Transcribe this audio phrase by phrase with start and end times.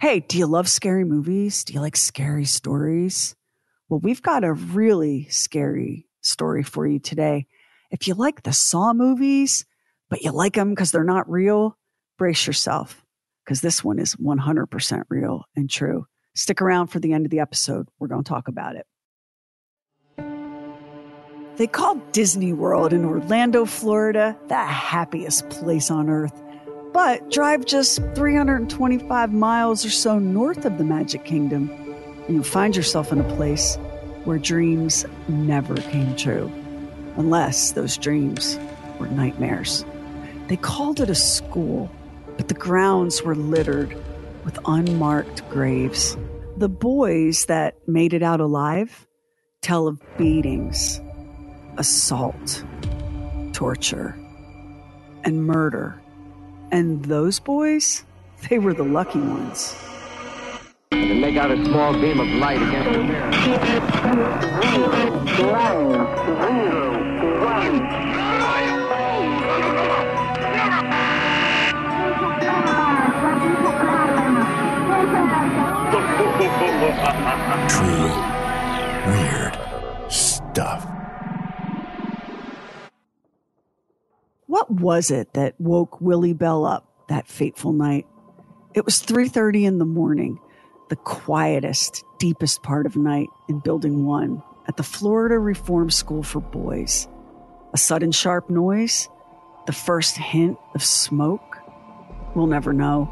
[0.00, 1.62] Hey, do you love scary movies?
[1.62, 3.36] Do you like scary stories?
[3.90, 7.46] Well, we've got a really scary story for you today.
[7.90, 9.66] If you like the Saw movies,
[10.08, 11.76] but you like them because they're not real,
[12.16, 13.04] brace yourself
[13.44, 16.06] because this one is 100% real and true.
[16.34, 17.86] Stick around for the end of the episode.
[17.98, 18.86] We're going to talk about it.
[21.56, 26.32] They call Disney World in Orlando, Florida, the happiest place on earth.
[26.92, 31.70] But drive just 325 miles or so north of the Magic Kingdom,
[32.26, 33.76] and you'll find yourself in a place
[34.24, 36.50] where dreams never came true,
[37.16, 38.58] unless those dreams
[38.98, 39.84] were nightmares.
[40.48, 41.90] They called it a school,
[42.36, 43.96] but the grounds were littered
[44.44, 46.16] with unmarked graves.
[46.56, 49.06] The boys that made it out alive
[49.62, 51.00] tell of beatings,
[51.76, 52.64] assault,
[53.52, 54.16] torture,
[55.24, 56.00] and murder.
[56.72, 58.04] And those boys,
[58.48, 59.76] they were the lucky ones.
[60.92, 63.30] And make out a small beam of light against the mirror.
[77.68, 78.30] True
[79.06, 79.39] weird
[84.50, 88.04] What was it that woke Willie Bell up that fateful night?
[88.74, 90.40] It was 3:30 in the morning,
[90.88, 96.40] the quietest, deepest part of night in building 1 at the Florida Reform School for
[96.40, 97.06] Boys.
[97.74, 99.08] A sudden sharp noise,
[99.66, 101.58] the first hint of smoke.
[102.34, 103.08] We'll never know.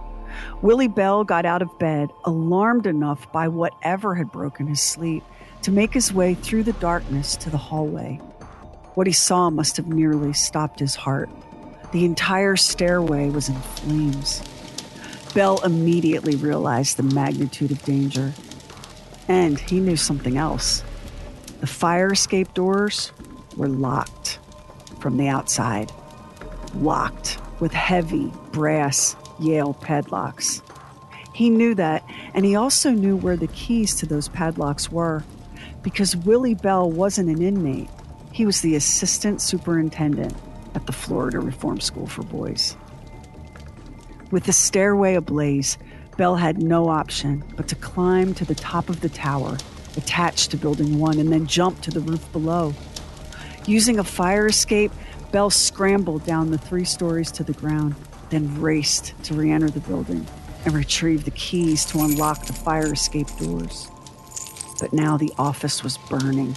[0.61, 5.23] Willie Bell got out of bed, alarmed enough by whatever had broken his sleep,
[5.63, 8.21] to make his way through the darkness to the hallway.
[8.99, 11.31] What he saw must have nearly stopped his heart.
[11.93, 14.43] The entire stairway was in flames.
[15.35, 18.35] Bell immediately realized the magnitude of danger.
[19.29, 20.83] And he knew something else.
[21.61, 23.13] The fire escape doors
[23.57, 24.41] were locked
[24.99, 25.93] from the outside.
[26.75, 30.61] Locked with heavy brass Yale padlocks.
[31.33, 32.03] He knew that,
[32.35, 35.23] and he also knew where the keys to those padlocks were.
[35.85, 37.89] Because Willie Bell wasn't an inmate,
[38.39, 40.33] he was the assistant superintendent
[40.77, 42.77] at the Florida Reform School for Boys.
[44.31, 45.77] With the stairway ablaze,
[46.17, 49.57] Bell had no option but to climb to the top of the tower
[49.97, 52.75] attached to Building 1 and then jump to the roof below.
[53.67, 54.93] Using a fire escape,
[55.33, 57.97] Bell scrambled down the three stories to the ground,
[58.31, 60.25] then raced to re enter the building
[60.65, 63.89] and retrieve the keys to unlock the fire escape doors.
[64.79, 66.57] But now the office was burning,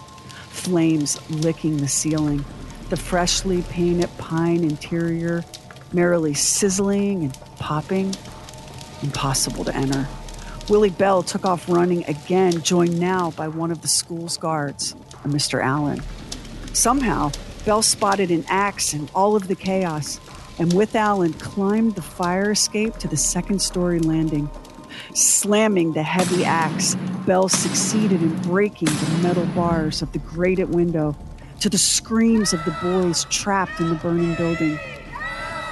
[0.52, 2.46] flames licking the ceiling,
[2.90, 5.44] the freshly painted pine interior
[5.94, 8.16] merrily sizzling and popping.
[9.02, 10.08] Impossible to enter.
[10.70, 15.28] Willie Bell took off running again, joined now by one of the school's guards, a
[15.28, 15.62] Mr.
[15.62, 16.02] Allen.
[16.74, 17.32] Somehow,
[17.66, 20.20] Bell spotted an axe in all of the chaos,
[20.60, 24.50] and with Allen climbed the fire escape to the second story landing.
[25.14, 26.96] Slamming the heavy axe,
[27.26, 31.16] Bell succeeded in breaking the metal bars of the grated window
[31.60, 34.80] to the screams of the boys trapped in the burning building.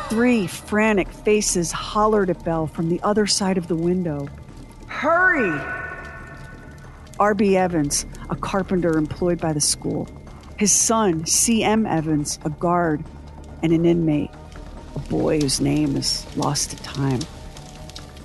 [0.10, 4.28] Three frantic faces hollered at Bell from the other side of the window.
[4.88, 5.52] Hurry!
[7.20, 7.58] R.B.
[7.58, 10.08] Evans, a carpenter employed by the school,
[10.58, 11.86] his son, C.M.
[11.86, 13.04] Evans, a guard,
[13.62, 14.32] and an inmate,
[14.96, 17.20] a boy whose name is lost to time.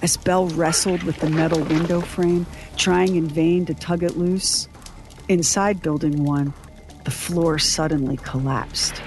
[0.05, 2.45] As Bell wrestled with the metal window frame,
[2.77, 4.69] trying in vain to tug it loose,
[5.31, 6.53] inside Building 1,
[7.05, 9.01] the floor suddenly collapsed.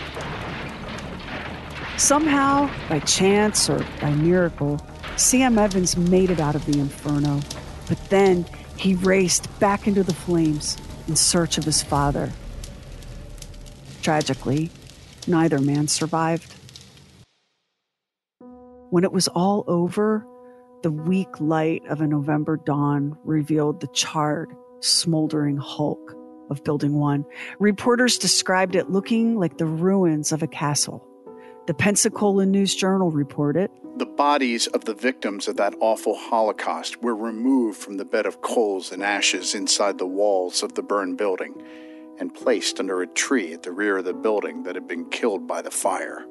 [1.98, 4.84] Somehow, by chance or by miracle,
[5.18, 5.60] C.M.
[5.60, 7.42] Evans made it out of the inferno,
[7.88, 10.78] but then he raced back into the flames
[11.08, 12.32] in search of his father.
[14.02, 14.72] Tragically,
[15.28, 16.56] neither man survived.
[18.90, 20.26] When it was all over,
[20.88, 26.16] the weak light of a November dawn revealed the charred, smoldering hulk
[26.50, 27.26] of Building 1.
[27.60, 31.06] Reporters described it looking like the ruins of a castle.
[31.66, 37.18] The Pensacola News Journal reported The bodies of the victims of that awful Holocaust were
[37.18, 41.62] removed from the bed of coals and ashes inside the walls of the burned building
[42.18, 45.48] and placed under a tree at the rear of the building that had been killed
[45.48, 46.26] by the fire.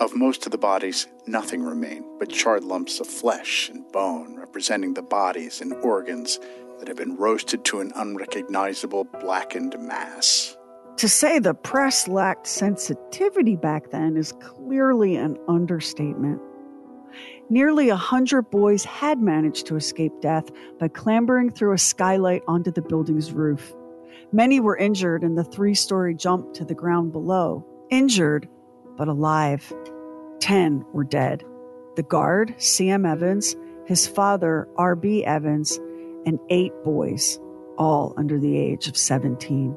[0.00, 4.94] Of most of the bodies, nothing remained but charred lumps of flesh and bone representing
[4.94, 6.38] the bodies and organs
[6.78, 10.56] that had been roasted to an unrecognizable blackened mass.
[10.98, 16.40] To say the press lacked sensitivity back then is clearly an understatement.
[17.50, 20.44] Nearly a hundred boys had managed to escape death
[20.78, 23.74] by clambering through a skylight onto the building's roof.
[24.30, 27.66] Many were injured in the three story jump to the ground below.
[27.90, 28.48] Injured,
[28.98, 29.72] but alive.
[30.40, 31.44] Ten were dead.
[31.96, 33.06] The guard, C.M.
[33.06, 33.56] Evans,
[33.86, 35.24] his father, R.B.
[35.24, 35.78] Evans,
[36.26, 37.40] and eight boys,
[37.78, 39.74] all under the age of 17.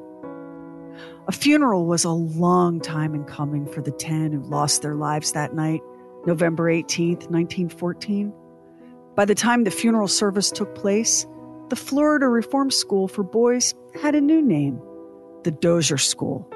[1.28, 5.32] A funeral was a long time in coming for the 10 who lost their lives
[5.32, 5.80] that night,
[6.26, 8.32] November 18th, 1914.
[9.14, 11.26] By the time the funeral service took place,
[11.68, 14.80] the Florida Reform School for Boys had a new name,
[15.44, 16.48] the Dozier School,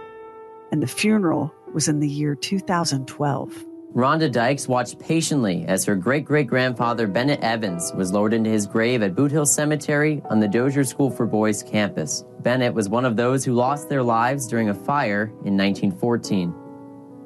[0.71, 3.67] and the funeral was in the year 2012.
[3.95, 8.67] Rhonda Dykes watched patiently as her great great grandfather Bennett Evans was lowered into his
[8.67, 12.25] grave at Boot Hill Cemetery on the Dozier School for Boys campus.
[12.41, 16.55] Bennett was one of those who lost their lives during a fire in 1914.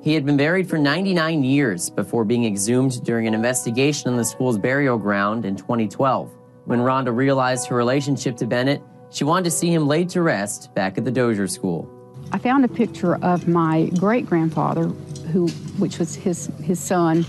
[0.02, 4.25] He had been buried for 99 years before being exhumed during an investigation on the
[4.25, 6.29] school's burial ground in 2012.
[6.64, 10.75] When Rhonda realized her relationship to Bennett, she wanted to see him laid to rest
[10.75, 12.00] back at the Dozier School.
[12.32, 14.84] I found a picture of my great grandfather,
[15.32, 15.48] who,
[15.78, 17.26] which was his his son,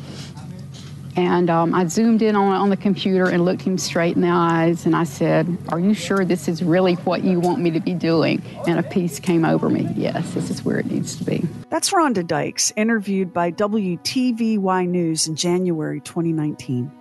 [1.16, 4.30] and um, I zoomed in on on the computer and looked him straight in the
[4.30, 7.80] eyes, and I said, "Are you sure this is really what you want me to
[7.80, 9.88] be doing?" And a peace came over me.
[9.96, 11.48] Yes, this is where it needs to be.
[11.70, 16.92] That's Rhonda Dykes, interviewed by WTVY News in January 2019.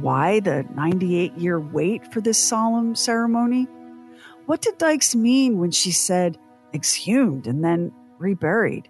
[0.00, 3.68] Why the 98 year wait for this solemn ceremony?
[4.46, 6.38] What did Dykes mean when she said
[6.76, 8.88] exhumed and then reburied?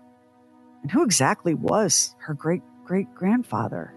[0.82, 3.94] And who exactly was her great great grandfather?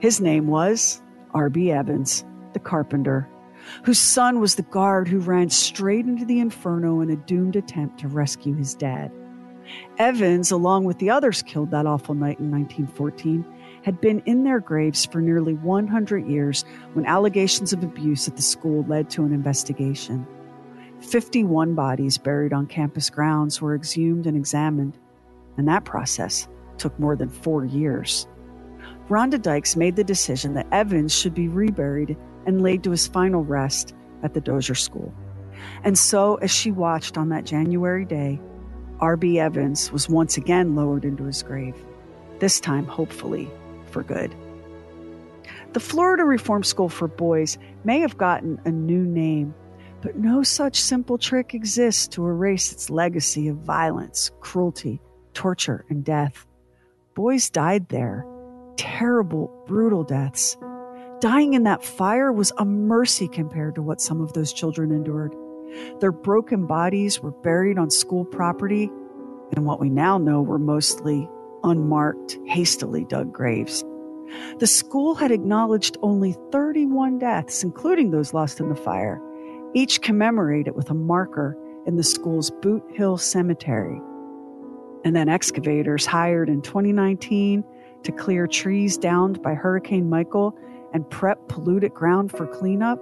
[0.00, 1.02] His name was
[1.34, 1.70] R.B.
[1.70, 3.28] Evans, the carpenter,
[3.84, 7.98] whose son was the guard who ran straight into the inferno in a doomed attempt
[8.00, 9.12] to rescue his dad.
[9.98, 13.44] Evans, along with the others killed that awful night in 1914,
[13.84, 16.64] had been in their graves for nearly 100 years
[16.94, 20.26] when allegations of abuse at the school led to an investigation.
[21.00, 24.98] 51 bodies buried on campus grounds were exhumed and examined,
[25.56, 26.48] and that process
[26.78, 28.26] took more than four years.
[29.08, 32.16] Rhonda Dykes made the decision that Evans should be reburied
[32.46, 35.12] and laid to his final rest at the Dozier School.
[35.84, 38.40] And so, as she watched on that January day,
[39.00, 39.38] R.B.
[39.38, 41.74] Evans was once again lowered into his grave,
[42.38, 43.50] this time, hopefully,
[43.86, 44.34] for good.
[45.72, 49.54] The Florida Reform School for Boys may have gotten a new name,
[50.02, 55.00] but no such simple trick exists to erase its legacy of violence, cruelty,
[55.34, 56.46] torture, and death.
[57.14, 58.24] Boys died there,
[58.76, 60.56] terrible, brutal deaths.
[61.20, 65.34] Dying in that fire was a mercy compared to what some of those children endured.
[66.00, 68.90] Their broken bodies were buried on school property
[69.56, 71.28] in what we now know were mostly
[71.62, 73.84] unmarked, hastily dug graves.
[74.58, 79.20] The school had acknowledged only 31 deaths, including those lost in the fire,
[79.74, 81.56] each commemorated with a marker
[81.86, 84.00] in the school's Boot Hill Cemetery.
[85.04, 87.64] And then excavators hired in 2019
[88.02, 90.56] to clear trees downed by Hurricane Michael
[90.92, 93.00] and prep polluted ground for cleanup,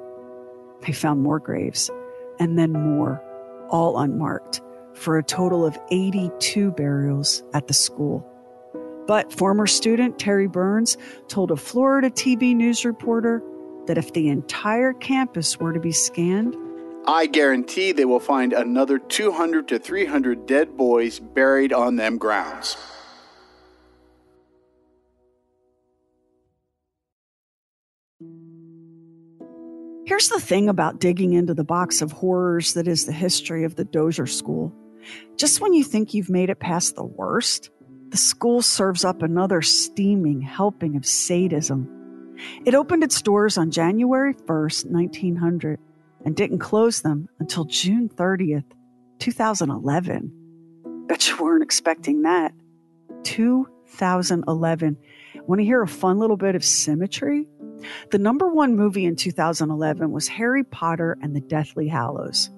[0.83, 1.91] they found more graves
[2.39, 3.23] and then more,
[3.69, 4.61] all unmarked,
[4.95, 8.25] for a total of 82 burials at the school.
[9.07, 10.97] But former student Terry Burns
[11.29, 13.43] told a Florida TV news reporter
[13.89, 16.55] that if the entire campus were to be scanned,
[17.07, 22.77] I guarantee they will find another 200 to 300 dead boys buried on them grounds.
[30.05, 33.77] Here's the thing about digging into the box of horrors that is the history of
[33.77, 34.73] the Dozier School.
[35.37, 37.71] Just when you think you've made it past the worst,
[38.11, 41.98] the school serves up another steaming helping of sadism.
[42.65, 45.79] It opened its doors on January 1st, 1900,
[46.25, 48.65] and didn't close them until June 30th,
[49.19, 50.33] 2011.
[51.07, 52.53] Bet you weren't expecting that.
[53.25, 54.97] 2011.
[55.47, 57.47] Want to hear a fun little bit of symmetry?
[58.11, 62.51] The number one movie in 2011 was Harry Potter and the Deathly Hallows.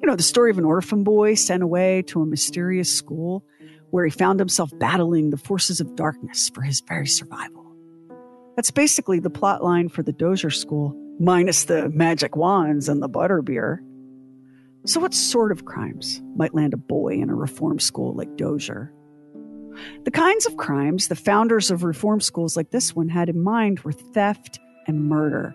[0.00, 3.44] You know, the story of an orphan boy sent away to a mysterious school
[3.90, 7.67] where he found himself battling the forces of darkness for his very survival.
[8.58, 13.08] That's basically the plot line for the Dozier School, minus the magic wands and the
[13.08, 13.78] butterbeer.
[14.84, 18.92] So, what sort of crimes might land a boy in a reform school like Dozier?
[20.02, 23.78] The kinds of crimes the founders of reform schools like this one had in mind
[23.84, 25.54] were theft and murder.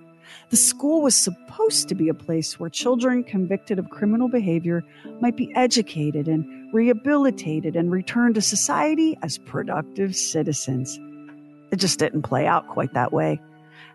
[0.50, 4.81] The school was supposed to be a place where children convicted of criminal behavior
[5.19, 10.98] might be educated and rehabilitated and returned to society as productive citizens.
[11.74, 13.42] It just didn't play out quite that way.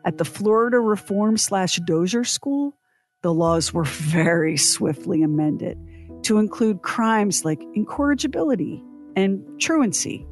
[0.05, 2.77] At the Florida Reform slash Dozier School,
[3.23, 5.79] the laws were very swiftly amended
[6.25, 8.83] to include crimes like incorrigibility
[9.15, 10.27] and truancy.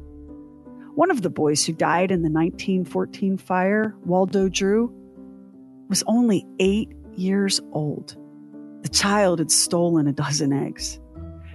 [0.95, 4.93] One of the boys who died in the 1914 fire, Waldo Drew,
[5.87, 8.17] was only eight years old.
[8.81, 10.99] The child had stolen a dozen eggs.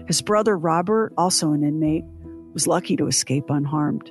[0.06, 2.04] His brother Robert, also an inmate,
[2.54, 4.10] was lucky to escape unharmed.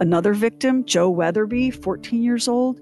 [0.00, 2.80] Another victim, Joe Weatherby, 14 years old,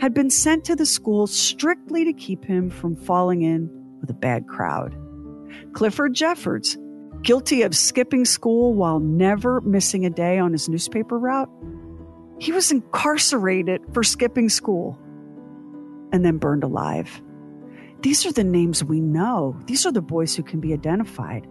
[0.00, 4.14] had been sent to the school strictly to keep him from falling in with a
[4.14, 4.96] bad crowd.
[5.72, 6.76] Clifford Jeffords,
[7.22, 11.50] guilty of skipping school while never missing a day on his newspaper route,
[12.40, 14.98] he was incarcerated for skipping school
[16.12, 17.22] and then burned alive.
[18.00, 19.60] These are the names we know.
[19.66, 21.46] These are the boys who can be identified.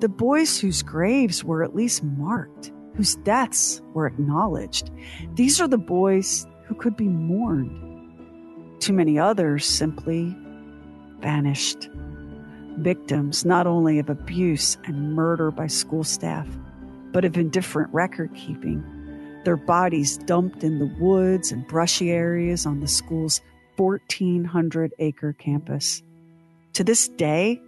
[0.00, 4.90] The boys whose graves were at least marked whose deaths were acknowledged.
[5.34, 7.86] These are the boys who could be mourned.
[8.80, 10.36] Too many others simply
[11.20, 11.88] vanished.
[12.78, 16.48] Victims not only of abuse and murder by school staff,
[17.12, 18.84] but of indifferent record keeping.
[19.44, 23.40] Their bodies dumped in the woods and brushy areas on the school's
[23.76, 26.02] 1,400 acre campus.
[26.74, 27.60] To this day,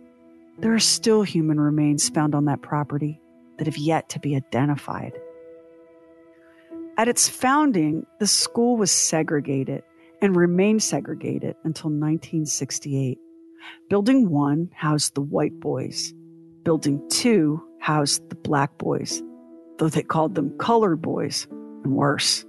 [0.59, 3.22] there are still human remains found on that property
[3.63, 5.13] that have yet to be identified.
[6.99, 9.85] At its founding, the school was segregated
[10.21, 13.21] and remained segregated until 1968.
[13.89, 16.13] Building 1 housed the white boys.
[16.65, 19.23] Building 2 housed the black boys,
[19.79, 21.47] though they called them colored boys,
[21.85, 22.45] and worse.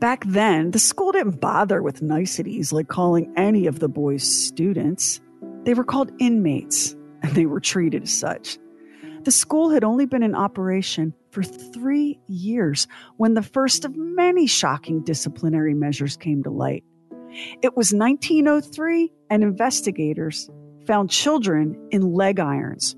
[0.00, 5.20] Back then, the school didn't bother with niceties like calling any of the boys students.
[5.62, 8.58] They were called inmates, and they were treated as such.
[9.24, 14.46] The school had only been in operation for three years when the first of many
[14.46, 16.84] shocking disciplinary measures came to light.
[17.62, 20.50] It was 1903, and investigators
[20.86, 22.96] found children in leg irons.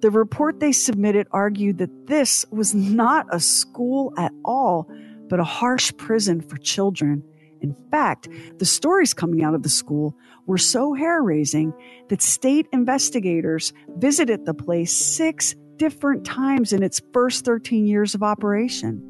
[0.00, 4.90] The report they submitted argued that this was not a school at all,
[5.28, 7.22] but a harsh prison for children.
[7.60, 8.28] In fact,
[8.58, 10.16] the stories coming out of the school
[10.46, 11.74] were so hair raising
[12.08, 18.22] that state investigators visited the place six different times in its first 13 years of
[18.22, 19.02] operation.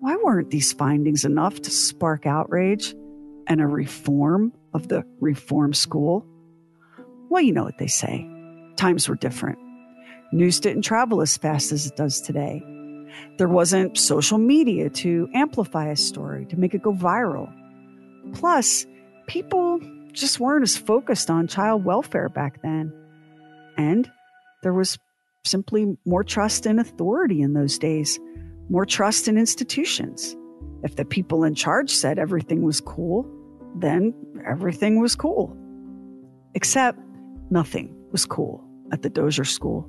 [0.00, 2.94] Why weren't these findings enough to spark outrage
[3.46, 6.26] and a reform of the reform school?
[7.28, 8.28] Well, you know what they say
[8.76, 9.58] times were different.
[10.32, 12.62] News didn't travel as fast as it does today.
[13.38, 17.52] There wasn't social media to amplify a story, to make it go viral.
[18.34, 18.86] Plus,
[19.26, 19.80] people
[20.12, 22.92] just weren't as focused on child welfare back then.
[23.76, 24.10] And
[24.62, 24.98] there was
[25.46, 28.18] simply more trust in authority in those days,
[28.68, 30.36] more trust in institutions.
[30.82, 33.26] If the people in charge said everything was cool,
[33.76, 34.14] then
[34.46, 35.56] everything was cool.
[36.54, 36.98] Except
[37.50, 39.88] nothing was cool at the Dozier School.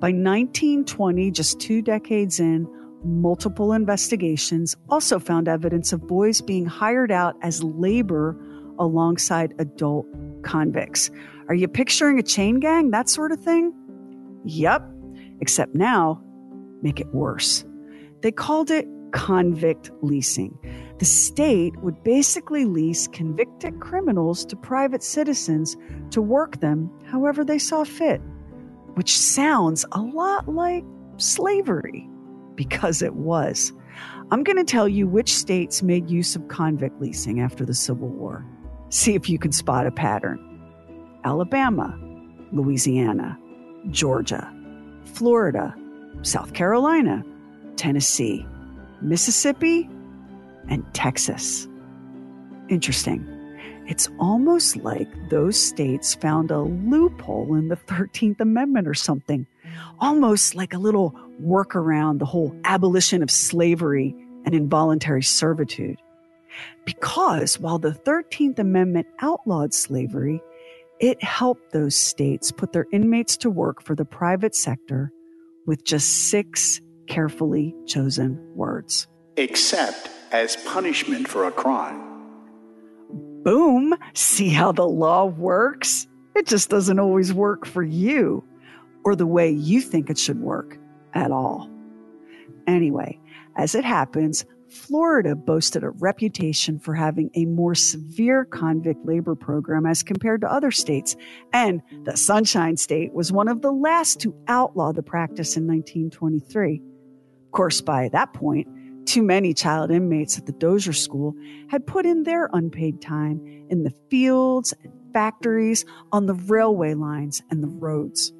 [0.00, 2.68] By 1920, just two decades in,
[3.04, 8.36] multiple investigations also found evidence of boys being hired out as labor
[8.78, 10.06] alongside adult
[10.42, 11.10] convicts.
[11.48, 13.72] Are you picturing a chain gang, that sort of thing?
[14.44, 14.82] Yep,
[15.40, 16.22] except now,
[16.82, 17.64] make it worse.
[18.22, 20.58] They called it convict leasing.
[20.98, 25.76] The state would basically lease convicted criminals to private citizens
[26.10, 28.20] to work them however they saw fit,
[28.94, 30.84] which sounds a lot like
[31.16, 32.08] slavery
[32.54, 33.72] because it was.
[34.30, 38.08] I'm going to tell you which states made use of convict leasing after the Civil
[38.08, 38.44] War.
[38.88, 40.40] See if you can spot a pattern
[41.24, 41.98] Alabama,
[42.52, 43.38] Louisiana,
[43.90, 44.52] Georgia,
[45.04, 45.74] Florida,
[46.22, 47.24] South Carolina,
[47.76, 48.46] Tennessee,
[49.00, 49.88] Mississippi,
[50.68, 51.68] and Texas.
[52.68, 53.28] Interesting.
[53.86, 59.46] It's almost like those states found a loophole in the 13th Amendment or something,
[60.00, 64.14] almost like a little workaround the whole abolition of slavery
[64.46, 65.98] and involuntary servitude.
[66.86, 70.40] Because while the 13th Amendment outlawed slavery,
[71.04, 75.12] it helped those states put their inmates to work for the private sector
[75.66, 79.06] with just six carefully chosen words.
[79.36, 82.00] Except as punishment for a crime.
[83.42, 83.94] Boom!
[84.14, 86.06] See how the law works?
[86.34, 88.42] It just doesn't always work for you
[89.04, 90.78] or the way you think it should work
[91.12, 91.68] at all.
[92.66, 93.20] Anyway,
[93.56, 99.86] as it happens, Florida boasted a reputation for having a more severe convict labor program
[99.86, 101.16] as compared to other states,
[101.52, 106.82] and the Sunshine State was one of the last to outlaw the practice in 1923.
[107.46, 108.68] Of course, by that point,
[109.06, 111.34] too many child inmates at the Dozier School
[111.68, 113.40] had put in their unpaid time
[113.70, 118.32] in the fields and factories, on the railway lines and the roads.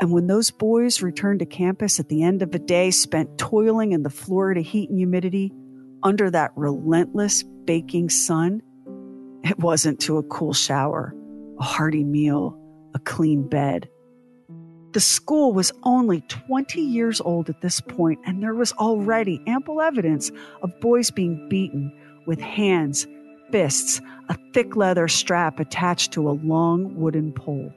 [0.00, 3.92] And when those boys returned to campus at the end of a day spent toiling
[3.92, 5.52] in the Florida heat and humidity
[6.02, 8.62] under that relentless baking sun,
[9.44, 11.14] it wasn't to a cool shower,
[11.58, 12.58] a hearty meal,
[12.94, 13.88] a clean bed.
[14.92, 19.80] The school was only 20 years old at this point, and there was already ample
[19.80, 20.30] evidence
[20.62, 21.90] of boys being beaten
[22.26, 23.06] with hands,
[23.50, 27.72] fists, a thick leather strap attached to a long wooden pole.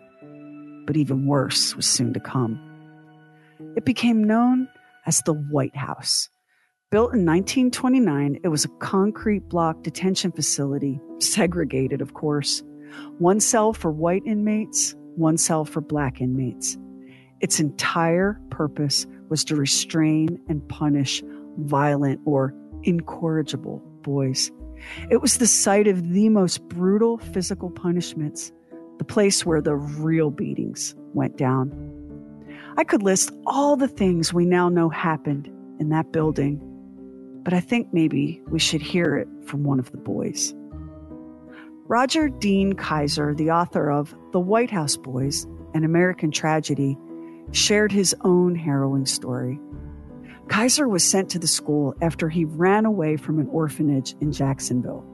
[0.85, 2.59] But even worse was soon to come.
[3.75, 4.67] It became known
[5.05, 6.29] as the White House.
[6.91, 12.61] Built in 1929, it was a concrete block detention facility, segregated, of course.
[13.17, 16.77] One cell for white inmates, one cell for black inmates.
[17.41, 21.23] Its entire purpose was to restrain and punish
[21.57, 24.51] violent or incorrigible boys.
[25.09, 28.51] It was the site of the most brutal physical punishments,
[28.99, 31.71] the place where the real beatings went down.
[32.77, 35.47] I could list all the things we now know happened
[35.79, 36.61] in that building,
[37.45, 40.53] but I think maybe we should hear it from one of the boys.
[41.87, 46.97] Roger Dean Kiser, the author of The White House Boys An American Tragedy,
[47.51, 49.59] shared his own harrowing story.
[50.49, 55.05] Kiser was sent to the school after he ran away from an orphanage in Jacksonville.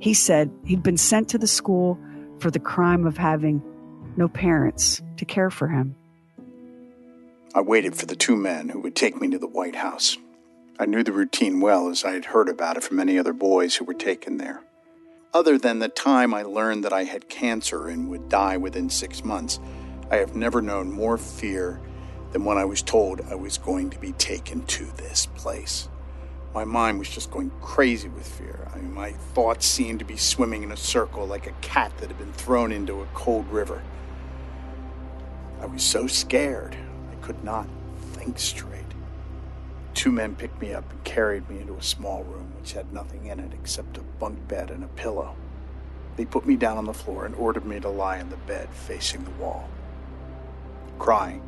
[0.00, 1.96] He said he'd been sent to the school
[2.40, 3.62] for the crime of having
[4.16, 5.94] no parents to care for him.
[7.54, 10.18] I waited for the two men who would take me to the White House.
[10.82, 13.76] I knew the routine well as I had heard about it from many other boys
[13.76, 14.64] who were taken there.
[15.32, 19.24] Other than the time I learned that I had cancer and would die within six
[19.24, 19.60] months,
[20.10, 21.80] I have never known more fear
[22.32, 25.88] than when I was told I was going to be taken to this place.
[26.52, 28.68] My mind was just going crazy with fear.
[28.74, 32.08] I mean, my thoughts seemed to be swimming in a circle like a cat that
[32.08, 33.84] had been thrown into a cold river.
[35.60, 36.76] I was so scared,
[37.12, 37.68] I could not
[38.14, 38.81] think straight.
[40.02, 43.26] Two men picked me up and carried me into a small room which had nothing
[43.26, 45.36] in it except a bunk bed and a pillow.
[46.16, 48.68] They put me down on the floor and ordered me to lie in the bed
[48.70, 49.70] facing the wall.
[50.98, 51.40] Crying,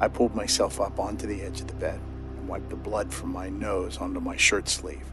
[0.00, 2.00] I pulled myself up onto the edge of the bed
[2.38, 5.12] and wiped the blood from my nose onto my shirt sleeve.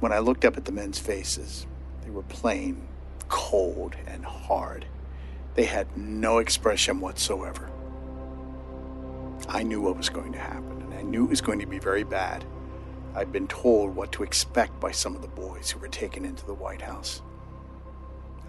[0.00, 1.68] When I looked up at the men's faces,
[2.02, 2.88] they were plain,
[3.28, 4.86] cold, and hard.
[5.54, 7.70] They had no expression whatsoever.
[9.48, 12.44] I knew what was going to happen, knew it was going to be very bad.
[13.14, 16.44] I'd been told what to expect by some of the boys who were taken into
[16.44, 17.22] the White House.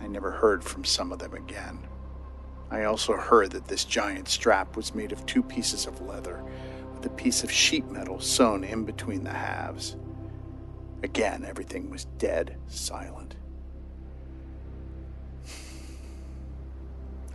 [0.02, 1.80] I never heard from some of them again.
[2.72, 6.44] I also heard that this giant strap was made of two pieces of leather
[6.96, 9.96] with a piece of sheet metal sewn in between the halves.
[11.04, 13.36] Again, everything was dead silent.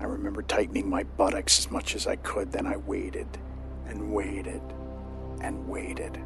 [0.00, 3.28] I remember tightening my buttocks as much as I could, then I waited
[3.86, 4.62] and waited
[5.40, 6.20] and waited.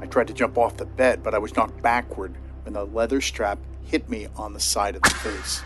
[0.00, 3.20] I tried to jump off the bed, but I was knocked backward when the leather
[3.20, 5.62] strap hit me on the side of the face.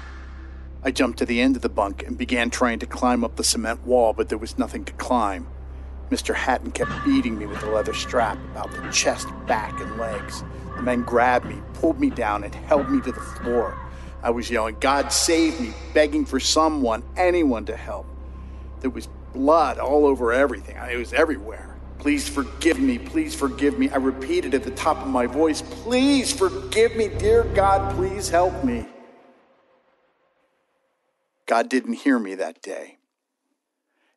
[0.82, 3.44] I jumped to the end of the bunk and began trying to climb up the
[3.44, 5.46] cement wall, but there was nothing to climb.
[6.10, 6.34] Mr.
[6.34, 10.42] Hatton kept beating me with the leather strap about the chest, back, and legs.
[10.76, 13.78] The men grabbed me, pulled me down, and held me to the floor.
[14.22, 18.06] I was yelling, God save me, begging for someone, anyone to help.
[18.80, 20.76] There was blood all over everything.
[20.76, 21.69] It was everywhere.
[22.00, 22.98] Please forgive me.
[22.98, 23.90] Please forgive me.
[23.90, 27.08] I repeated at the top of my voice, Please forgive me.
[27.08, 28.86] Dear God, please help me.
[31.46, 32.98] God didn't hear me that day.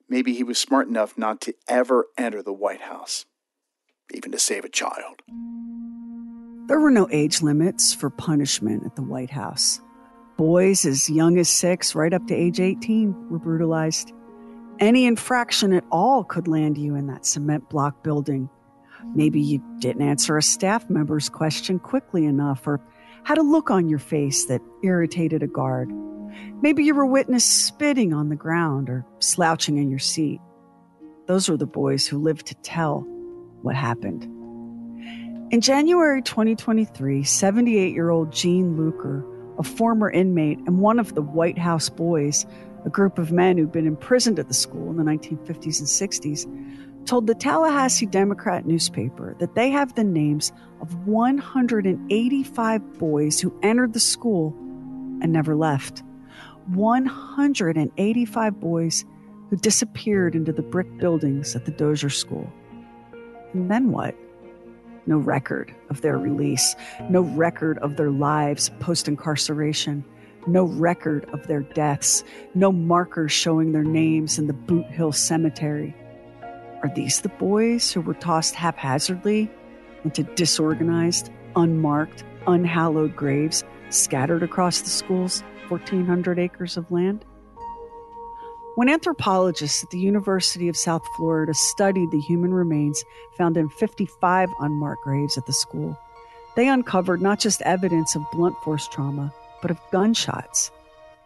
[0.07, 3.25] Maybe he was smart enough not to ever enter the White House,
[4.13, 5.21] even to save a child.
[6.67, 9.81] There were no age limits for punishment at the White House.
[10.37, 14.13] Boys as young as six, right up to age 18, were brutalized.
[14.83, 18.49] Any infraction at all could land you in that cement block building.
[19.15, 22.81] Maybe you didn't answer a staff member's question quickly enough or
[23.23, 25.89] had a look on your face that irritated a guard.
[26.61, 30.41] Maybe you were witnessed spitting on the ground or slouching in your seat.
[31.27, 33.05] Those were the boys who lived to tell
[33.61, 34.23] what happened.
[35.53, 39.25] In January 2023, 78 year old Gene Luker,
[39.57, 42.45] a former inmate and one of the White House Boys,
[42.85, 47.05] a group of men who'd been imprisoned at the school in the 1950s and 60s,
[47.05, 53.93] told the Tallahassee Democrat newspaper that they have the names of 185 boys who entered
[53.93, 54.53] the school
[55.21, 56.03] and never left.
[56.67, 59.05] 185 boys
[59.49, 62.51] who disappeared into the brick buildings at the Dozier School.
[63.53, 64.15] And then what?
[65.05, 66.75] no record of their release,
[67.09, 70.03] no record of their lives post incarceration,
[70.47, 75.95] no record of their deaths, no markers showing their names in the Boot Hill Cemetery.
[76.83, 79.49] Are these the boys who were tossed haphazardly
[80.03, 87.23] into disorganized, unmarked, unhallowed graves scattered across the school's 1,400 acres of land?
[88.75, 93.03] When anthropologists at the University of South Florida studied the human remains
[93.37, 95.97] found in 55 unmarked graves at the school,
[96.55, 100.69] they uncovered not just evidence of blunt force trauma, but of gunshots.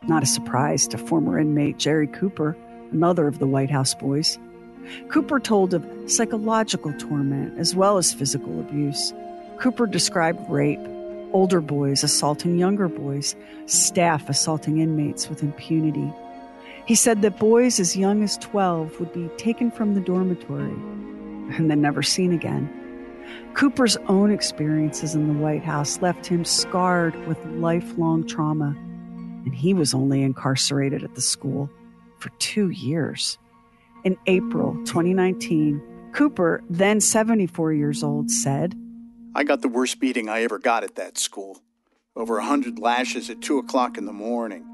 [0.03, 2.55] Not a surprise to former inmate Jerry Cooper,
[2.91, 4.37] another of the White House boys.
[5.09, 9.11] Cooper told of psychological torment as well as physical abuse.
[9.59, 10.79] Cooper described rape,
[11.33, 16.13] older boys assaulting younger boys, staff assaulting inmates with impunity.
[16.85, 20.77] He said that boys as young as 12 would be taken from the dormitory
[21.57, 22.69] and then never seen again.
[23.53, 28.75] Cooper's own experiences in the White House left him scarred with lifelong trauma,
[29.45, 31.69] and he was only incarcerated at the school
[32.19, 33.37] for two years.
[34.03, 35.81] In April 2019,
[36.13, 38.75] Cooper, then 74 years old, said,
[39.35, 41.61] I got the worst beating I ever got at that school.
[42.15, 44.65] Over a hundred lashes at two o'clock in the morning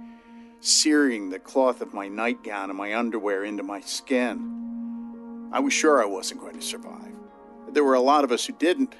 [0.64, 5.50] searing the cloth of my nightgown and my underwear into my skin.
[5.52, 7.13] I was sure I wasn't going to survive.
[7.74, 8.96] There were a lot of us who didn't.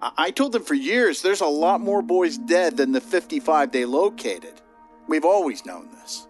[0.00, 3.72] I, I told them for years there's a lot more boys dead than the 55
[3.72, 4.60] they located.
[5.08, 6.26] We've always known this.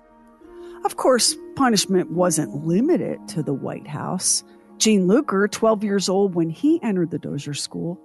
[0.85, 4.45] Of course, punishment wasn't limited to the White House.
[4.79, 7.99] Gene Luker, 12 years old when he entered the Dozier School,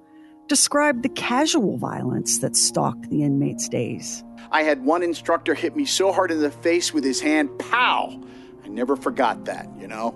[0.47, 4.23] described the casual violence that stalked the inmates' days.
[4.51, 8.19] I had one instructor hit me so hard in the face with his hand, pow!
[8.63, 10.15] I never forgot that, you know?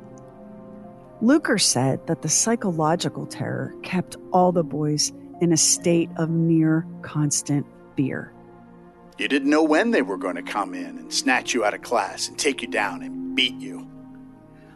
[1.22, 6.86] Luker said that the psychological terror kept all the boys in a state of near
[7.02, 8.34] constant fear.
[9.18, 11.82] You didn't know when they were going to come in and snatch you out of
[11.82, 13.90] class and take you down and beat you.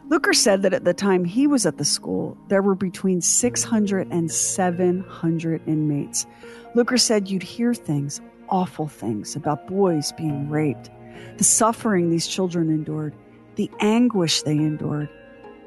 [0.08, 4.08] Luker said that at the time he was at the school, there were between 600
[4.12, 6.26] and 700 inmates.
[6.74, 10.90] Luker said you'd hear things awful things about boys being raped,
[11.38, 13.14] the suffering these children endured,
[13.56, 15.10] the anguish they endured.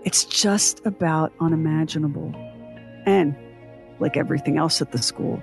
[0.04, 2.34] It's just about unimaginable.
[3.06, 3.36] And,
[4.00, 5.42] like everything else at the school,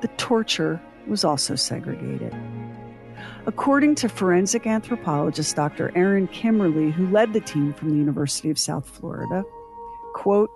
[0.00, 2.34] the torture was also segregated.
[3.46, 5.92] According to forensic anthropologist Dr.
[5.94, 9.44] Erin Kimmerle, who led the team from the University of South Florida,
[10.14, 10.50] quote,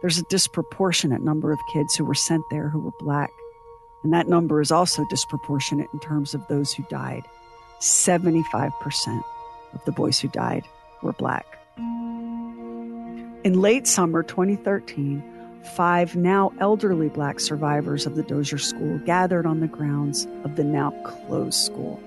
[0.00, 3.30] there's a disproportionate number of kids who were sent there who were black.
[4.02, 7.24] And that number is also disproportionate in terms of those who died.
[7.80, 9.22] 75%
[9.74, 10.64] of the boys who died
[11.02, 11.44] were black.
[13.44, 15.22] In late summer 2013,
[15.76, 20.64] five now elderly black survivors of the Dozier School gathered on the grounds of the
[20.64, 22.02] now closed school.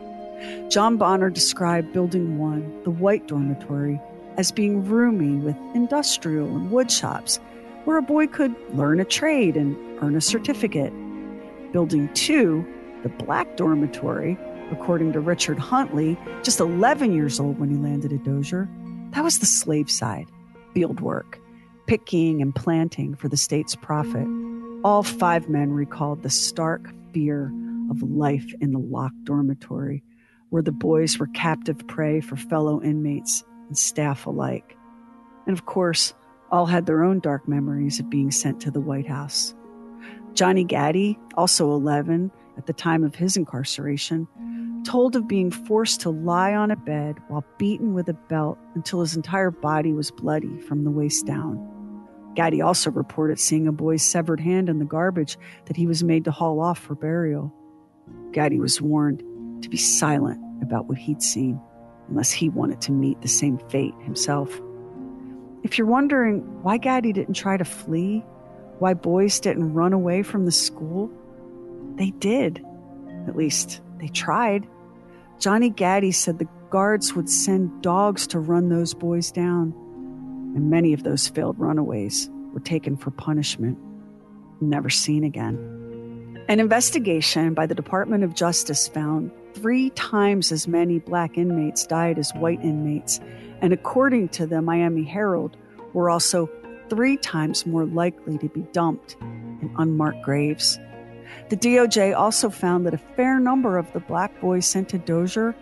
[0.69, 3.97] John Bonner described Building 1, the white dormitory,
[4.35, 7.39] as being roomy with industrial and wood shops
[7.85, 10.91] where a boy could learn a trade and earn a certificate.
[11.71, 12.65] Building 2,
[13.03, 14.37] the black dormitory,
[14.69, 18.67] according to Richard Huntley, just 11 years old when he landed at Dozier,
[19.11, 20.27] that was the slave side,
[20.73, 21.39] field work,
[21.87, 24.27] picking and planting for the state's profit.
[24.83, 27.53] All five men recalled the stark fear
[27.89, 30.03] of life in the locked dormitory,
[30.49, 34.75] where the boys were captive prey for fellow inmates and staff alike.
[35.45, 36.13] And of course,
[36.51, 39.53] all had their own dark memories of being sent to the White House.
[40.33, 42.31] Johnny Gaddy, also 11
[42.61, 44.27] at the time of his incarceration,
[44.85, 49.01] told of being forced to lie on a bed while beaten with a belt until
[49.01, 51.67] his entire body was bloody from the waist down.
[52.35, 56.23] Gaddy also reported seeing a boy's severed hand in the garbage that he was made
[56.25, 57.51] to haul off for burial.
[58.31, 59.23] Gaddy was warned
[59.63, 61.59] to be silent about what he'd seen
[62.09, 64.61] unless he wanted to meet the same fate himself.
[65.63, 68.23] If you're wondering why Gaddy didn't try to flee,
[68.77, 71.11] why boys didn't run away from the school?
[71.95, 72.63] They did.
[73.27, 74.67] At least, they tried.
[75.39, 79.73] Johnny Gaddy said the guards would send dogs to run those boys down,
[80.55, 83.77] and many of those failed runaways were taken for punishment,
[84.61, 86.43] never seen again.
[86.47, 92.17] An investigation by the Department of Justice found three times as many black inmates died
[92.17, 93.19] as white inmates,
[93.61, 95.57] and according to the Miami Herald,
[95.93, 96.49] were also
[96.89, 100.79] three times more likely to be dumped in unmarked graves.
[101.49, 105.55] The DOJ also found that a fair number of the black boys sent to Dozier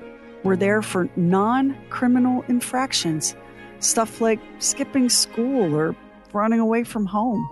[0.44, 3.36] were there for non criminal infractions,
[3.80, 5.96] stuff like skipping school or
[6.34, 7.50] running away from home.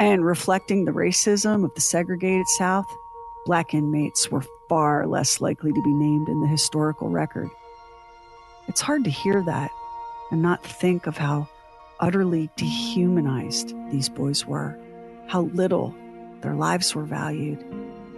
[0.00, 2.86] And reflecting the racism of the segregated South,
[3.46, 7.48] black inmates were far less likely to be named in the historical record.
[8.66, 9.70] It's hard to hear that
[10.30, 11.48] and not think of how
[12.00, 14.76] utterly dehumanized these boys were,
[15.28, 15.94] how little
[16.44, 17.64] their lives were valued,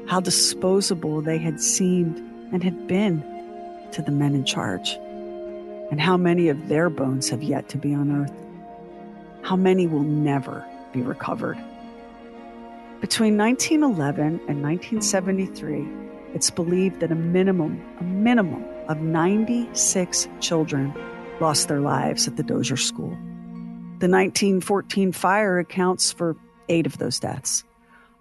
[0.08, 2.18] how disposable they had seemed
[2.52, 3.24] and had been
[3.92, 4.98] to the men in charge,
[5.90, 8.34] and how many of their bones have yet to be unearthed.
[9.42, 11.56] How many will never be recovered.
[13.00, 15.86] Between 1911 and 1973,
[16.34, 20.92] it's believed that a minimum, a minimum of 96 children
[21.40, 23.10] lost their lives at the Dozier School.
[24.00, 26.36] The 1914 fire accounts for
[26.68, 27.62] eight of those deaths.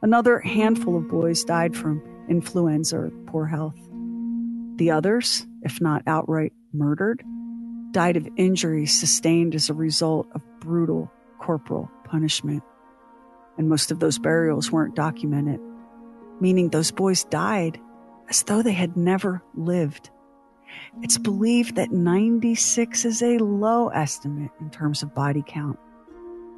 [0.01, 3.79] Another handful of boys died from influenza or poor health.
[4.75, 7.23] The others, if not outright murdered,
[7.91, 12.63] died of injuries sustained as a result of brutal corporal punishment.
[13.57, 15.61] And most of those burials weren't documented,
[16.41, 17.79] meaning those boys died
[18.29, 20.09] as though they had never lived.
[21.01, 25.79] It's believed that 96 is a low estimate in terms of body count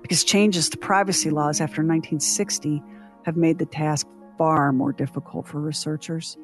[0.02, 2.82] because changes to privacy laws after 1960
[3.28, 6.38] have made the task far more difficult for researchers,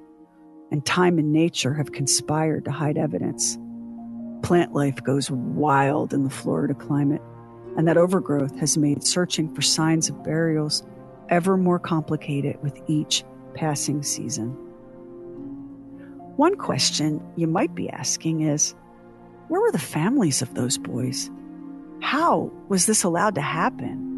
[0.69, 3.57] and time and nature have conspired to hide evidence.
[4.41, 7.21] Plant life goes wild in the Florida climate,
[7.77, 10.83] and that overgrowth has made searching for signs of burials
[11.29, 14.49] ever more complicated with each passing season.
[16.35, 18.75] One question you might be asking is
[19.47, 21.31] where were the families of those boys?
[22.01, 24.12] How was this allowed to happen?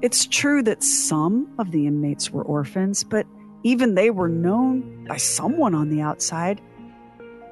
[0.00, 3.26] It's true that some of the inmates were orphans, but
[3.64, 6.60] even they were known by someone on the outside.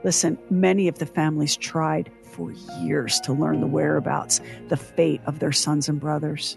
[0.04, 5.40] Listen, many of the families tried for years to learn the whereabouts, the fate of
[5.40, 6.56] their sons and brothers.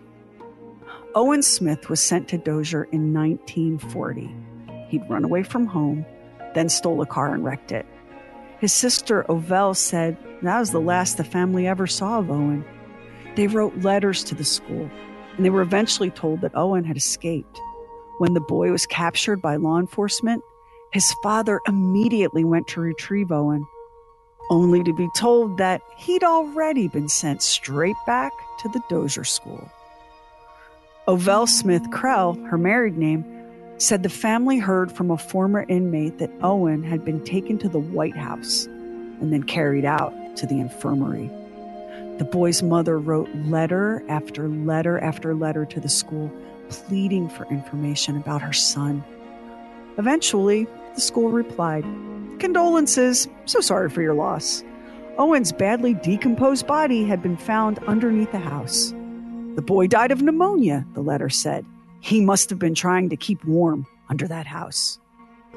[1.15, 4.29] Owen Smith was sent to Dozier in 1940.
[4.89, 6.05] He'd run away from home
[6.53, 7.85] then stole a car and wrecked it.
[8.59, 12.65] His sister Ovell said that was the last the family ever saw of Owen.
[13.35, 14.89] They wrote letters to the school,
[15.39, 17.61] and they were eventually told that Owen had escaped.
[18.17, 20.43] When the boy was captured by law enforcement,
[20.91, 23.65] his father immediately went to retrieve Owen,
[24.49, 29.71] only to be told that he'd already been sent straight back to the Dozier School.
[31.07, 33.23] Ovell Smith Krell, her married name,
[33.77, 37.79] said the family heard from a former inmate that Owen had been taken to the
[37.79, 41.31] White House and then carried out to the infirmary.
[42.19, 46.29] The boy's mother wrote letter after letter after letter to the school,
[46.67, 49.03] pleading for information about her son.
[49.97, 51.85] Eventually, the school replied,
[52.39, 54.65] Condolences, so sorry for your loss.
[55.17, 58.91] Owen's badly decomposed body had been found underneath the house.
[59.55, 61.65] The boy died of pneumonia, the letter said.
[62.01, 64.99] He must have been trying to keep warm under that house.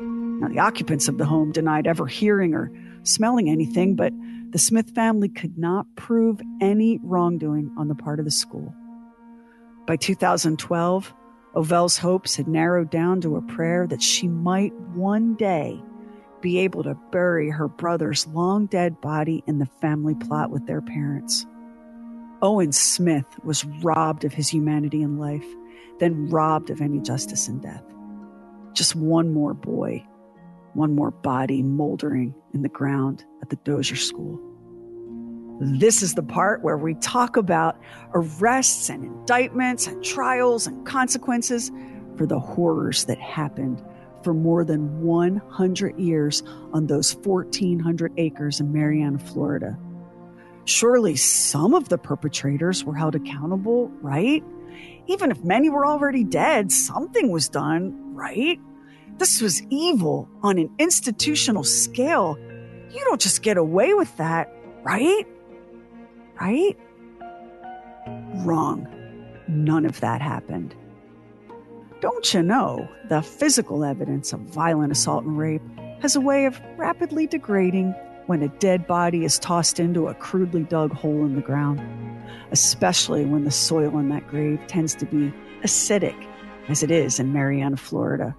[0.01, 2.73] Now, the occupants of the home denied ever hearing or
[3.03, 4.13] smelling anything, but
[4.53, 8.75] the Smith family could not prove any wrongdoing on the part of the school.
[9.87, 11.15] By 2012,
[11.55, 15.83] Ovell's hopes had narrowed down to a prayer that she might one day
[16.41, 20.81] be able to bury her brother's long dead body in the family plot with their
[20.81, 21.47] parents.
[22.41, 25.47] Owen Smith was robbed of his humanity and life
[26.03, 27.85] then robbed of any justice in death.
[28.73, 30.05] Just one more boy,
[30.75, 34.41] one more body moldering in the ground at the Dozier School.
[35.61, 37.81] This is the part where we talk about
[38.15, 41.71] arrests and indictments and trials and consequences
[42.17, 43.83] for the horrors that happened
[44.25, 49.79] for more than 100 years on those 1,400 acres in Marianna, Florida.
[50.65, 54.43] Surely some of the perpetrators were held accountable, right?
[55.07, 58.61] Even if many were already dead, something was done, right?
[59.19, 62.37] This was evil on an institutional scale.
[62.91, 65.27] You don't just get away with that, right?
[66.41, 66.77] Right?
[68.45, 68.89] Wrong.
[69.49, 70.75] None of that happened.
[72.01, 75.63] Don't you know the physical evidence of violent assault and rape
[76.01, 77.95] has a way of rapidly degrading
[78.27, 81.81] when a dead body is tossed into a crudely dug hole in the ground,
[82.51, 86.17] especially when the soil in that grave tends to be acidic,
[86.69, 88.35] as it is in Marianna, Florida.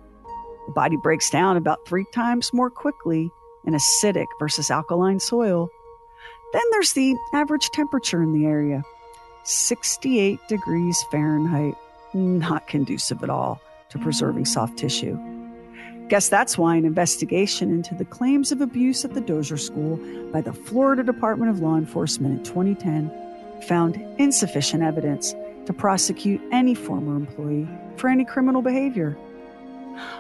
[0.66, 3.32] The body breaks down about three times more quickly
[3.66, 5.70] in acidic versus alkaline soil.
[6.54, 8.84] Then there's the average temperature in the area
[9.44, 11.76] 68 degrees Fahrenheit,
[12.14, 15.18] not conducive at all to preserving soft tissue.
[16.10, 19.98] Guess that's why an investigation into the claims of abuse at the Dozier School
[20.32, 23.12] by the Florida Department of Law Enforcement in 2010
[23.68, 25.34] found insufficient evidence
[25.66, 29.18] to prosecute any former employee for any criminal behavior.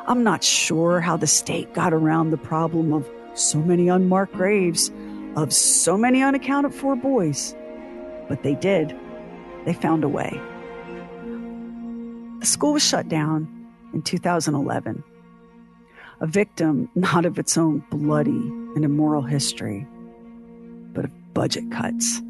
[0.07, 4.91] I'm not sure how the state got around the problem of so many unmarked graves
[5.35, 7.55] of so many unaccounted for boys,
[8.27, 8.95] but they did.
[9.65, 10.39] They found a way.
[12.39, 13.47] The school was shut down
[13.93, 15.03] in 2011,
[16.19, 19.87] a victim not of its own bloody and immoral history,
[20.93, 22.21] but of budget cuts.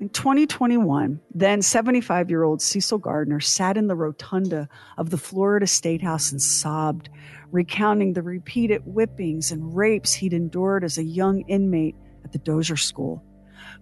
[0.00, 5.66] In 2021, then 75 year old Cecil Gardner sat in the rotunda of the Florida
[5.66, 7.10] State House and sobbed,
[7.52, 12.78] recounting the repeated whippings and rapes he'd endured as a young inmate at the Dozier
[12.78, 13.22] School.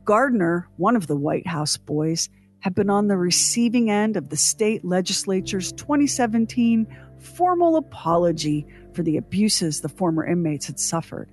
[0.05, 2.29] Gardner, one of the White House boys,
[2.59, 6.89] had been on the receiving end of the state legislature's 2017
[7.21, 11.31] formal apology for the abuses the former inmates had suffered.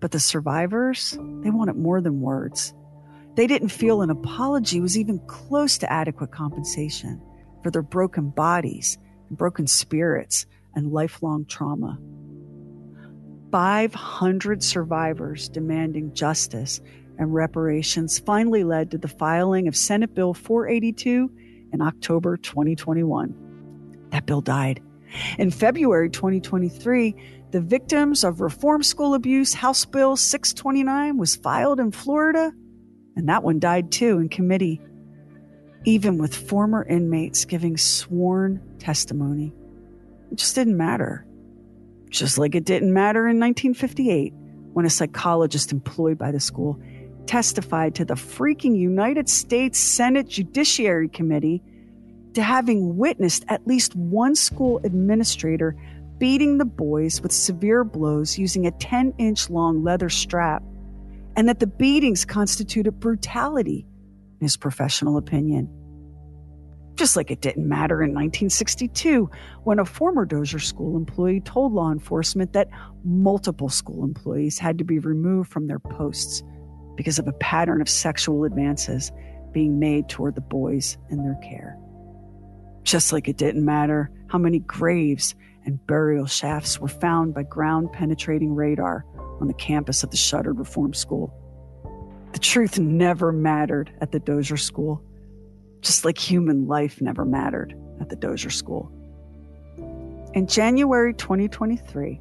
[0.00, 1.10] But the survivors,
[1.42, 2.72] they wanted more than words.
[3.34, 7.20] They didn't feel an apology was even close to adequate compensation
[7.62, 11.98] for their broken bodies and broken spirits and lifelong trauma.
[13.50, 16.80] 500 survivors demanding justice
[17.18, 21.30] and reparations finally led to the filing of Senate Bill 482
[21.72, 24.08] in October 2021.
[24.10, 24.82] That bill died.
[25.38, 27.14] In February 2023,
[27.50, 32.52] the Victims of Reform School Abuse House Bill 629 was filed in Florida
[33.16, 34.80] and that one died too in committee,
[35.84, 39.52] even with former inmates giving sworn testimony.
[40.30, 41.26] It just didn't matter.
[42.10, 44.32] Just like it didn't matter in 1958
[44.72, 46.78] when a psychologist employed by the school
[47.26, 51.62] testified to the freaking United States Senate Judiciary Committee
[52.34, 55.76] to having witnessed at least one school administrator
[56.18, 60.62] beating the boys with severe blows using a 10 inch long leather strap
[61.36, 63.86] and that the beatings constituted brutality,
[64.40, 65.68] in his professional opinion.
[66.94, 69.30] Just like it didn't matter in 1962
[69.64, 72.68] when a former Dozier School employee told law enforcement that
[73.02, 76.42] multiple school employees had to be removed from their posts
[76.96, 79.10] because of a pattern of sexual advances
[79.52, 81.78] being made toward the boys in their care.
[82.82, 87.92] Just like it didn't matter how many graves and burial shafts were found by ground
[87.92, 89.06] penetrating radar
[89.42, 91.34] on the campus of the shuttered reform school.
[92.32, 95.02] The truth never mattered at the Dozier School,
[95.80, 98.90] just like human life never mattered at the Dozier School.
[100.32, 102.20] In January 2023,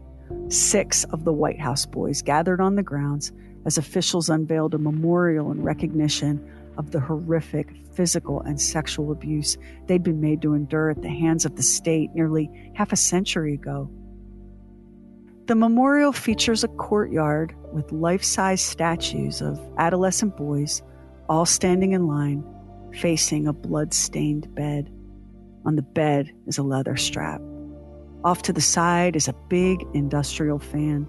[0.50, 3.32] six of the White House boys gathered on the grounds
[3.66, 6.44] as officials unveiled a memorial in recognition
[6.80, 11.46] of the horrific physical and sexual abuse they'd been made to endure at the hands
[11.46, 13.92] of the state nearly half a century ago.
[15.52, 20.82] The memorial features a courtyard with life size statues of adolescent boys,
[21.28, 22.42] all standing in line,
[22.94, 24.90] facing a blood stained bed.
[25.66, 27.42] On the bed is a leather strap.
[28.24, 31.06] Off to the side is a big industrial fan.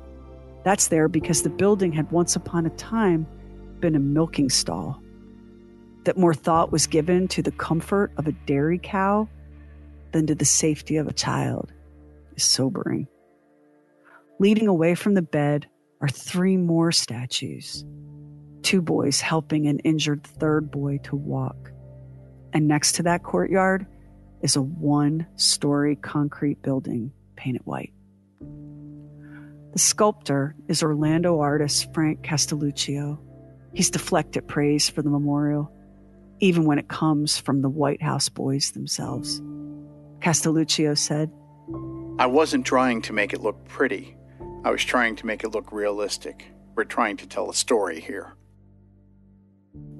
[0.64, 3.28] That's there because the building had once upon a time
[3.78, 5.00] been a milking stall.
[6.02, 9.28] That more thought was given to the comfort of a dairy cow
[10.10, 11.72] than to the safety of a child
[12.34, 13.06] is sobering.
[14.42, 15.68] Leading away from the bed
[16.00, 17.84] are three more statues
[18.62, 21.70] two boys helping an injured third boy to walk.
[22.52, 23.86] And next to that courtyard
[24.40, 27.92] is a one story concrete building painted white.
[28.40, 33.20] The sculptor is Orlando artist Frank Castelluccio.
[33.74, 35.72] He's deflected praise for the memorial,
[36.40, 39.40] even when it comes from the White House boys themselves.
[40.20, 41.30] Castelluccio said,
[42.18, 44.16] I wasn't trying to make it look pretty.
[44.64, 46.46] I was trying to make it look realistic.
[46.76, 48.34] We're trying to tell a story here.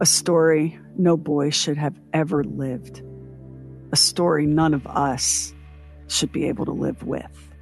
[0.00, 3.02] A story no boy should have ever lived.
[3.90, 5.52] A story none of us
[6.06, 7.52] should be able to live with.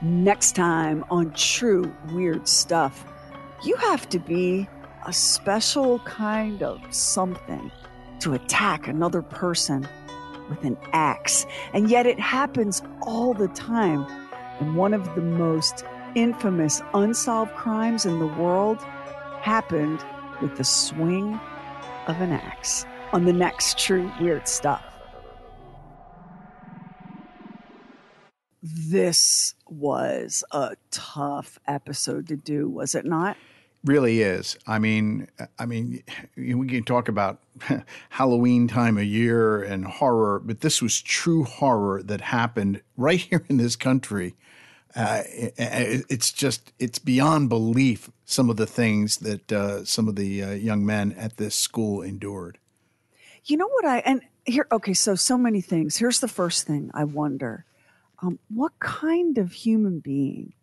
[0.00, 3.04] Next time on True Weird Stuff,
[3.64, 4.68] you have to be
[5.04, 7.72] a special kind of something
[8.20, 9.88] to attack another person
[10.48, 11.46] with an axe.
[11.72, 14.06] And yet it happens all the time.
[14.60, 15.84] And one of the most
[16.14, 18.78] infamous unsolved crimes in the world
[19.40, 20.04] happened
[20.40, 21.38] with the swing
[22.06, 24.84] of an axe on the next True Weird Stuff.
[28.62, 33.36] This was a tough episode to do, was it not?
[33.84, 34.56] Really is.
[34.66, 36.02] I mean, I mean,
[36.36, 37.40] we can talk about
[38.10, 43.44] Halloween time of year and horror, but this was true horror that happened right here
[43.48, 44.34] in this country
[44.96, 50.16] Uh, it, it's just it's beyond belief some of the things that uh, some of
[50.16, 52.58] the uh, young men at this school endured.
[53.44, 55.98] You know what I and here okay, so so many things.
[55.98, 57.64] Here's the first thing I wonder:
[58.22, 60.54] um, what kind of human being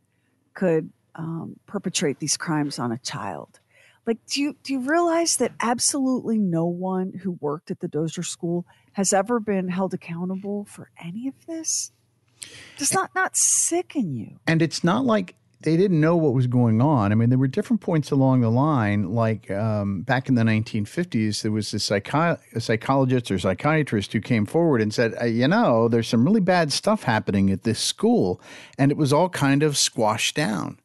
[0.56, 3.60] could um, perpetrate these crimes on a child?
[4.06, 8.24] Like, do you do you realize that absolutely no one who worked at the Dozier
[8.24, 11.92] School has ever been held accountable for any of this?
[12.78, 14.40] Does not not sicken you?
[14.46, 17.12] And it's not like they didn't know what was going on.
[17.12, 19.12] I mean, there were different points along the line.
[19.12, 24.22] Like um, back in the 1950s, there was a, psychi- a, psychologist or psychiatrist who
[24.22, 28.40] came forward and said, you know, there's some really bad stuff happening at this school.
[28.78, 30.78] And it was all kind of squashed down.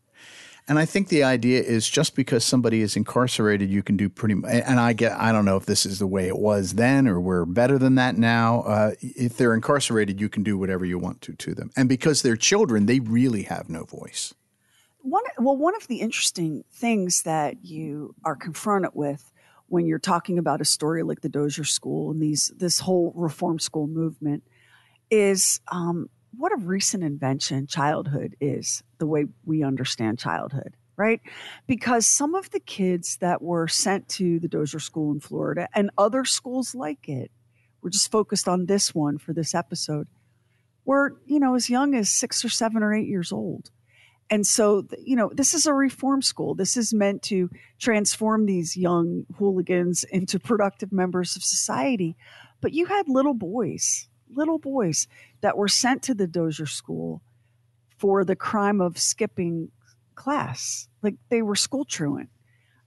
[0.71, 4.37] And I think the idea is just because somebody is incarcerated, you can do pretty
[4.37, 4.53] much.
[4.53, 7.21] And I get, I don't know if this is the way it was then or
[7.21, 8.61] we're better than that now.
[8.61, 11.73] Uh, if they're incarcerated, you can do whatever you want to to them.
[11.77, 14.33] And because they're children, they really have no voice.
[15.01, 19.33] One, well, one of the interesting things that you are confronted with
[19.67, 23.59] when you're talking about a story like the Dozier School and these this whole reform
[23.59, 24.45] school movement
[25.11, 31.21] is um, what a recent invention childhood is, the way we understand childhood, right?
[31.67, 35.91] Because some of the kids that were sent to the Dozier School in Florida and
[35.99, 37.31] other schools like it,
[37.83, 40.07] we're just focused on this one for this episode,
[40.85, 43.71] were, you know, as young as six or seven or eight years old.
[44.31, 46.55] And so, you know, this is a reform school.
[46.55, 47.51] This is meant to
[47.81, 52.17] transform these young hooligans into productive members of society.
[52.61, 55.09] But you had little boys little boys
[55.41, 57.23] that were sent to the Dozier School
[57.99, 59.71] for the crime of skipping
[60.15, 60.89] class.
[61.03, 62.31] Like they were school truant.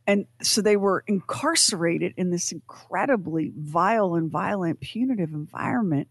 [0.06, 6.10] And so they were incarcerated in this incredibly vile and violent, punitive environment.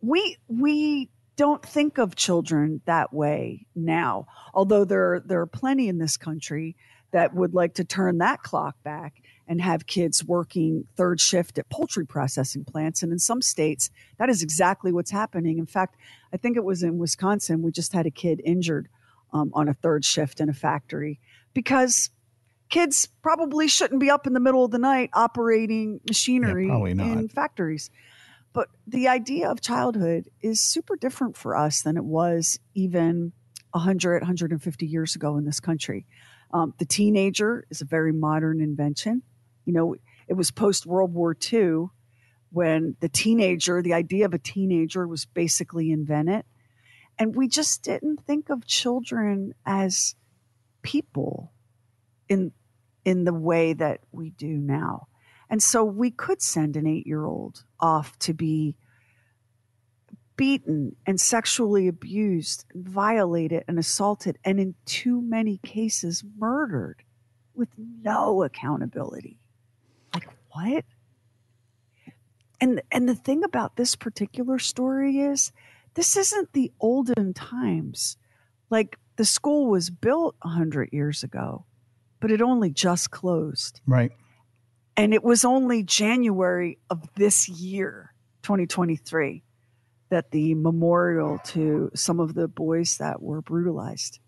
[0.00, 5.98] We we don't think of children that way now, although there there are plenty in
[5.98, 6.76] this country
[7.10, 11.68] that would like to turn that clock back and have kids working third shift at
[11.68, 13.02] poultry processing plants.
[13.02, 15.58] And in some states, that is exactly what's happening.
[15.58, 15.96] In fact,
[16.32, 18.88] I think it was in Wisconsin, we just had a kid injured
[19.32, 21.20] um, on a third shift in a factory
[21.52, 22.10] because
[22.70, 27.28] kids probably shouldn't be up in the middle of the night operating machinery yeah, in
[27.28, 27.90] factories.
[28.52, 33.32] But the idea of childhood is super different for us than it was even
[33.72, 36.06] 100, 150 years ago in this country.
[36.52, 39.22] Um, the teenager is a very modern invention.
[39.64, 39.96] You know,
[40.28, 41.86] it was post World War II
[42.50, 46.44] when the teenager, the idea of a teenager was basically invented.
[47.18, 50.14] And we just didn't think of children as
[50.82, 51.52] people
[52.28, 52.52] in
[53.04, 55.08] in the way that we do now.
[55.50, 58.76] And so we could send an 8-year-old off to be
[60.36, 67.04] beaten and sexually abused, violated and assaulted and in too many cases murdered
[67.54, 69.38] with no accountability
[70.54, 70.84] what?
[72.60, 75.52] And and the thing about this particular story is
[75.94, 78.16] this isn't the olden times.
[78.70, 81.66] Like the school was built 100 years ago,
[82.20, 83.80] but it only just closed.
[83.86, 84.12] Right.
[84.96, 89.42] And it was only January of this year, 2023,
[90.10, 94.20] that the memorial to some of the boys that were brutalized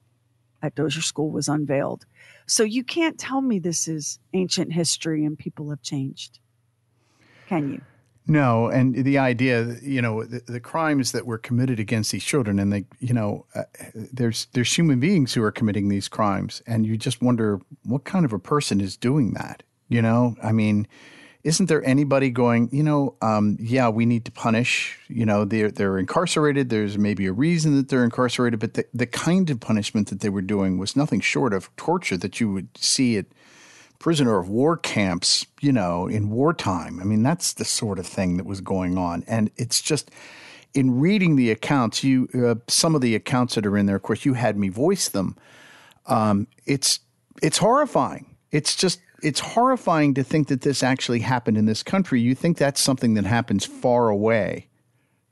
[0.63, 2.07] at Dozier School was unveiled.
[2.47, 6.39] So you can't tell me this is ancient history and people have changed.
[7.49, 7.81] Can you?
[8.29, 12.59] No, and the idea, you know, the, the, crimes that were committed against these children,
[12.59, 13.63] and they, you know, uh,
[13.95, 18.25] there's there's human beings who are committing these crimes, and you just wonder what kind
[18.25, 19.63] of a person is doing that.
[19.89, 20.89] You know, I mean,
[21.47, 24.99] isn't there anybody going, you know, um, yeah, we need to punish.
[25.09, 26.71] You know, they're they're incarcerated.
[26.71, 30.29] There's maybe a reason that they're incarcerated, but the the kind of punishment that they
[30.29, 33.27] were doing was nothing short of torture that you would see at
[34.01, 36.99] prisoner of war camps, you know, in wartime.
[37.01, 39.23] I mean, that's the sort of thing that was going on.
[39.29, 40.11] And it's just
[40.75, 44.03] in reading the accounts, you uh, some of the accounts that are in there, of
[44.03, 45.37] course, you had me voice them.
[46.07, 46.99] Um, it's
[47.41, 48.35] it's horrifying.
[48.51, 52.21] It's just it's horrifying to think that this actually happened in this country.
[52.21, 54.69] You think that's something that happens far away,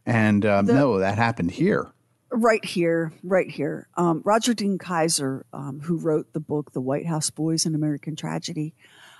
[0.05, 1.93] and um, the, no, that happened here.
[2.29, 3.87] Right here, right here.
[3.97, 8.17] Um, Roger Dean Kiser, um, who wrote the book "The White House Boys: An American
[8.17, 8.75] Tragedy,"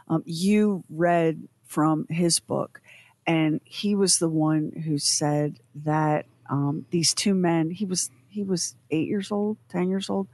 [0.09, 2.81] um, you read from his book,
[3.29, 7.71] and he was the one who said that um, these two men.
[7.71, 10.27] He was he was eight years old, ten years old.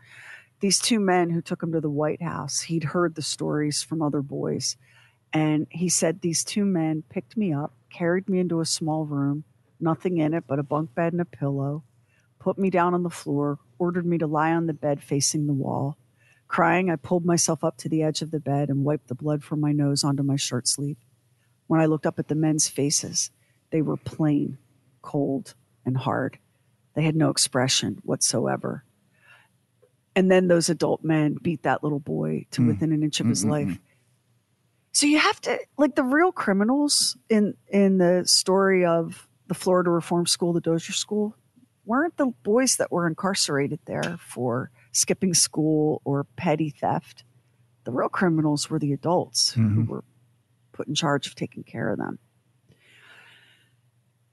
[0.61, 2.61] These two men who took him to the White House.
[2.61, 4.77] He'd heard the stories from other boys,
[5.33, 9.45] and he said these two men picked me up, carried me into a small room,
[9.79, 11.85] nothing in it but a bunk bed and a pillow
[12.41, 15.53] put me down on the floor, ordered me to lie on the bed facing the
[15.53, 15.97] wall.
[16.49, 19.45] Crying, I pulled myself up to the edge of the bed and wiped the blood
[19.45, 20.97] from my nose onto my shirt sleeve.
[21.69, 23.31] When I looked up at the men's faces,
[23.71, 24.59] they were plain,
[25.03, 25.55] cold,
[25.87, 26.39] and hard.
[26.95, 28.85] They had no expression whatsoever.
[30.17, 32.69] And then those adult men beat that little boy to mm.
[32.69, 33.79] within an inch of his mm, mm, life.
[34.93, 39.91] So you have to like the real criminals in in the story of the Florida
[39.91, 41.37] Reform School, the Dozier School,
[41.85, 47.25] weren't the boys that were incarcerated there for skipping school or petty theft.
[47.85, 49.87] The real criminals were the adults who mm-hmm.
[49.87, 50.05] were
[50.73, 52.19] put in charge of taking care of them.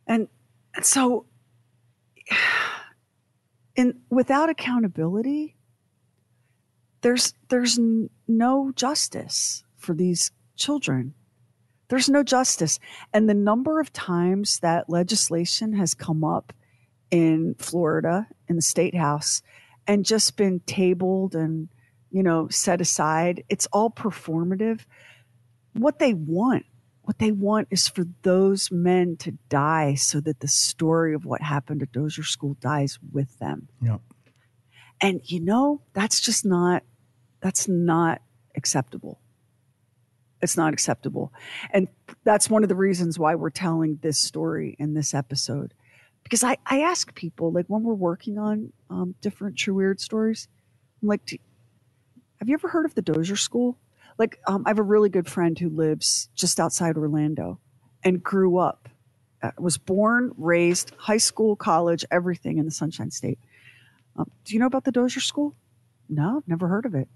[0.06, 0.28] And,
[0.76, 1.26] and so
[3.76, 5.57] in without accountability,
[7.02, 7.80] there's there's
[8.28, 11.14] no justice for these children.
[11.90, 12.80] There's no justice.
[13.14, 16.52] And the number of times that legislation has come up
[17.10, 19.42] in Florida in the state house
[19.88, 21.70] and just been tabled and,
[22.12, 24.82] you know, set aside, it's all performative.
[25.74, 26.66] What they want,
[27.04, 31.42] what they want is for those men to die so that the story of what
[31.42, 33.70] happened at Dozier School dies with them.
[33.82, 34.02] Yep.
[35.02, 36.84] And you know, that's just not
[37.42, 38.22] that's not
[38.56, 39.20] acceptable.
[40.42, 41.34] It's not acceptable.
[41.72, 41.88] And
[42.24, 45.74] that's one of the reasons why we're telling this story in this episode.
[46.24, 50.48] Because I, I ask people, like when we're working on um, different true weird stories,
[51.02, 51.38] I'm like, "Do-
[52.40, 53.78] have you ever heard of the Dozier School?
[54.18, 57.60] Like, um, I have a really good friend who lives just outside Orlando
[58.04, 58.90] and grew up,
[59.42, 63.40] uh, was born, raised, high school, college, everything in the Sunshine State.
[64.18, 65.56] Um, do you know about the Dozier School?
[66.10, 67.08] No, I've never heard of it.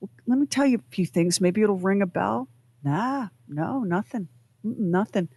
[0.00, 1.40] Well, let me tell you a few things.
[1.40, 2.48] Maybe it'll ring a bell.
[2.82, 4.28] Nah, no, nothing.
[4.64, 5.28] Nothing.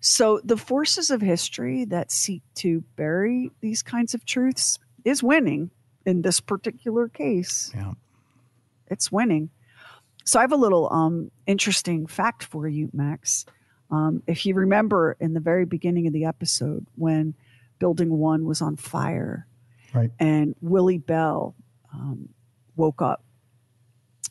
[0.00, 5.70] So, the forces of history that seek to bury these kinds of truths is winning
[6.04, 7.70] in this particular case.
[7.74, 7.92] Yeah.
[8.88, 9.50] It's winning.
[10.24, 13.46] So, I have a little um, interesting fact for you, Max.
[13.90, 17.34] Um, if you remember in the very beginning of the episode when
[17.78, 19.46] Building One was on fire,
[19.94, 20.10] Right.
[20.18, 21.54] and Willie Bell
[21.92, 22.28] um,
[22.76, 23.24] woke up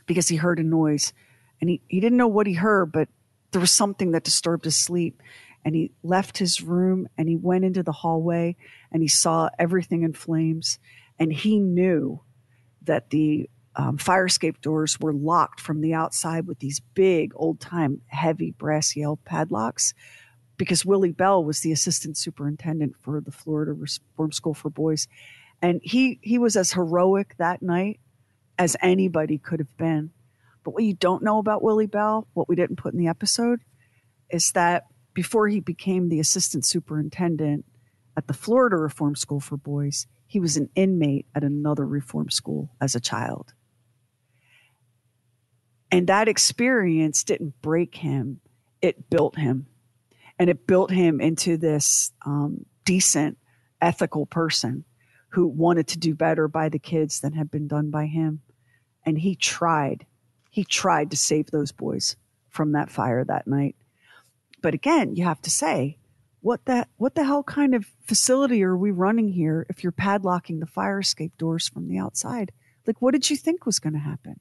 [0.05, 1.14] because he heard a noise
[1.61, 3.07] and he, he didn't know what he heard, but
[3.51, 5.22] there was something that disturbed his sleep.
[5.64, 8.57] And he left his room and he went into the hallway
[8.91, 10.78] and he saw everything in flames.
[11.18, 12.22] And he knew
[12.82, 17.61] that the um, fire escape doors were locked from the outside with these big, old
[17.61, 19.93] time, heavy brass yale padlocks
[20.57, 25.07] because Willie Bell was the assistant superintendent for the Florida Reform School for Boys.
[25.64, 28.01] And he, he was as heroic that night
[28.59, 30.11] as anybody could have been.
[30.66, 33.61] But what you don't know about Willie Bell, what we didn't put in the episode,
[34.30, 37.66] is that before he became the assistant superintendent
[38.18, 42.70] at the Florida Reform School for Boys, he was an inmate at another reform school
[42.82, 43.53] as a child.
[45.91, 48.41] And that experience didn't break him,
[48.82, 49.68] it built him.
[50.38, 53.38] And it built him into this um, decent,
[53.80, 54.84] ethical person
[55.34, 58.41] who wanted to do better by the kids than had been done by him.
[59.05, 60.05] And he tried.
[60.49, 62.15] He tried to save those boys
[62.49, 63.75] from that fire that night.
[64.61, 65.97] But again, you have to say,
[66.41, 70.59] what the what the hell kind of facility are we running here if you're padlocking
[70.59, 72.51] the fire escape doors from the outside?
[72.86, 74.39] Like what did you think was going to happen?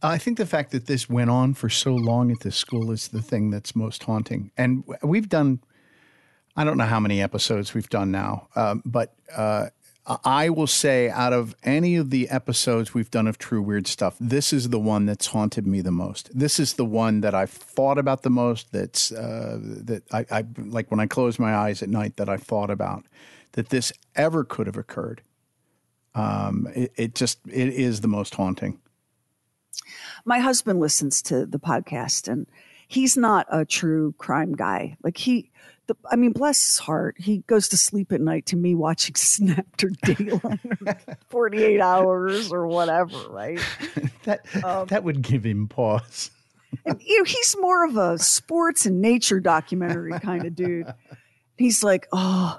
[0.00, 3.08] I think the fact that this went on for so long at this school is
[3.08, 4.52] the thing that's most haunting.
[4.56, 5.60] And we've done,
[6.58, 9.68] I don't know how many episodes we've done now, um, but uh,
[10.24, 14.16] I will say out of any of the episodes we've done of True Weird Stuff,
[14.18, 16.36] this is the one that's haunted me the most.
[16.36, 18.72] This is the one that I've thought about the most.
[18.72, 22.36] That's uh, that I, I like when I close my eyes at night that I
[22.36, 23.04] thought about
[23.52, 25.22] that this ever could have occurred.
[26.16, 28.80] Um, it, it just it is the most haunting.
[30.24, 32.48] my husband listens to the podcast and
[32.88, 34.96] he's not a true crime guy.
[35.04, 35.50] Like he,
[35.88, 39.14] the, I mean, bless his heart, he goes to sleep at night to me watching
[39.16, 43.60] Snapped or Dateline or 48 hours or whatever, right?
[44.24, 44.44] That
[44.88, 46.30] that would give him pause.
[46.84, 50.92] And you know, he's more of a sports and nature documentary kind of dude.
[51.56, 52.58] He's like, oh,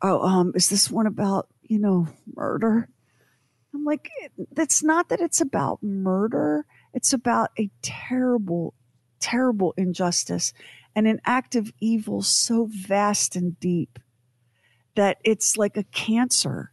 [0.00, 2.88] oh, um, is this one about, you know, murder?
[3.74, 4.10] I'm like,
[4.52, 6.64] that's not that it's about murder.
[6.94, 8.72] It's about a terrible,
[9.20, 10.54] terrible injustice
[10.94, 13.98] and an act of evil so vast and deep
[14.96, 16.72] that it's like a cancer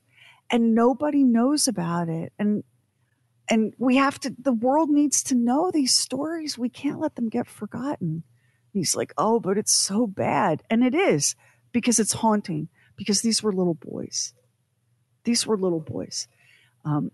[0.50, 2.34] and nobody knows about it.
[2.40, 2.64] And
[3.50, 6.58] and we have to the world needs to know these stories.
[6.58, 8.08] We can't let them get forgotten.
[8.08, 8.24] And
[8.74, 11.36] he's like, "Oh, but it's so bad." And it is
[11.72, 14.34] because it's haunting because these were little boys.
[15.24, 16.28] These were little boys.
[16.84, 17.12] Um,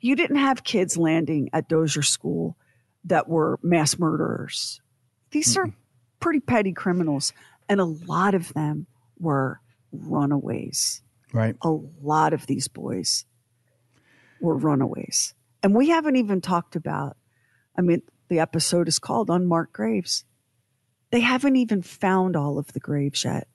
[0.00, 2.56] you didn't have kids landing at Dozier School
[3.04, 4.80] that were mass murderers.
[5.30, 5.74] These mm are
[6.20, 7.32] pretty petty criminals,
[7.68, 8.86] and a lot of them
[9.18, 9.60] were
[9.92, 11.02] runaways.
[11.32, 11.56] Right.
[11.62, 11.70] A
[12.02, 13.24] lot of these boys
[14.40, 15.34] were runaways.
[15.62, 17.16] And we haven't even talked about,
[17.76, 20.24] I mean, the episode is called Unmarked Graves.
[21.10, 23.48] They haven't even found all of the graves yet.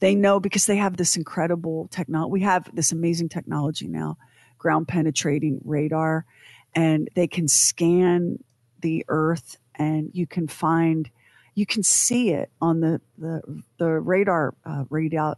[0.00, 2.32] They know because they have this incredible technology.
[2.32, 4.18] We have this amazing technology now,
[4.58, 6.26] ground penetrating radar,
[6.74, 8.42] and they can scan
[8.80, 11.08] the earth and you can find,
[11.54, 15.36] you can see it on the, the, the radar uh, readout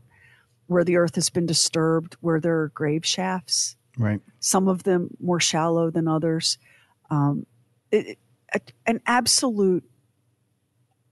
[0.66, 3.76] where the earth has been disturbed, where there are grave shafts.
[3.98, 4.20] Right.
[4.40, 6.58] Some of them more shallow than others.
[7.10, 7.46] Um,
[7.90, 8.18] it,
[8.52, 9.84] it, an absolute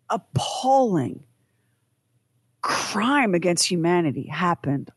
[0.09, 1.25] appalling
[2.61, 4.91] crime against humanity happened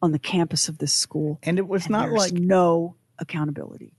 [0.00, 1.38] on the campus of this school.
[1.42, 3.94] And it was and not like no accountability.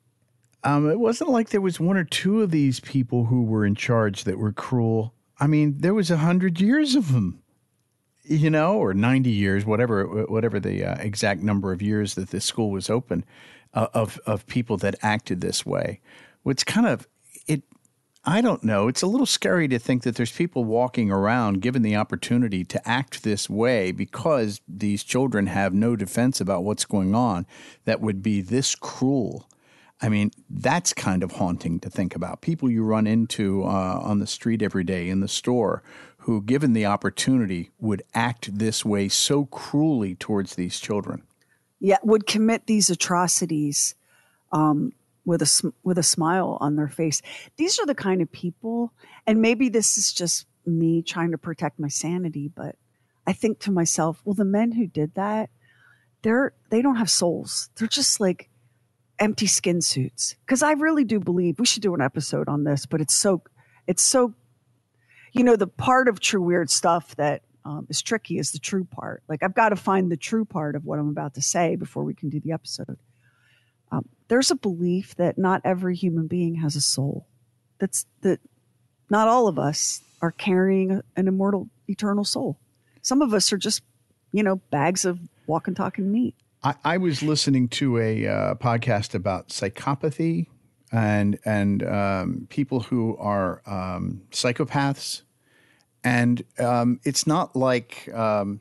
[0.64, 3.76] Um, it wasn't like there was one or two of these people who were in
[3.76, 5.14] charge that were cruel.
[5.40, 7.42] I mean, there was a hundred years of them,
[8.24, 12.46] you know, or ninety years, whatever, whatever the uh, exact number of years that this
[12.46, 13.24] school was open,
[13.74, 16.02] uh, of of people that acted this way.
[16.44, 17.08] Which kind of
[17.48, 17.64] it
[18.26, 18.88] I don't know.
[18.90, 22.88] It's a little scary to think that there's people walking around given the opportunity to
[22.88, 27.46] act this way because these children have no defense about what's going on
[27.86, 29.48] that would be this cruel.
[30.02, 32.41] I mean, that's kind of haunting to think about.
[32.41, 35.84] People you run into uh, on the street every day, in the store,
[36.20, 41.24] who, given the opportunity, would act this way so cruelly towards these children.
[41.80, 43.95] Yeah, would commit these atrocities
[44.52, 44.93] um,
[45.26, 47.22] with a with a smile on their face.
[47.58, 48.93] These are the kind of people,
[49.28, 52.76] and maybe this is just me trying to protect my sanity, but
[53.26, 55.50] I think to myself, well, the men who did that,
[56.22, 57.70] they're they don't have souls.
[57.76, 58.49] They're just like
[59.20, 60.36] empty skin suits.
[60.45, 63.43] Because I really do believe we should do an episode on this, but it's so
[63.88, 64.34] it's so
[65.34, 68.86] you know the part of true weird stuff that um, is tricky is the true
[68.86, 69.24] part.
[69.28, 72.03] Like I've got to find the true part of what I'm about to say before
[72.03, 72.97] we can do the episode
[73.91, 77.28] um, there's a belief that not every human being has a soul.
[77.80, 78.39] That's that
[79.09, 82.59] not all of us are carrying an immortal, eternal soul.
[83.01, 83.82] Some of us are just,
[84.32, 86.36] you know, bags of walk walking, talking meat.
[86.64, 90.47] I, I was listening to a uh, podcast about psychopathy
[90.91, 95.22] and and um, people who are um, psychopaths,
[96.03, 98.60] and um, it's not like um,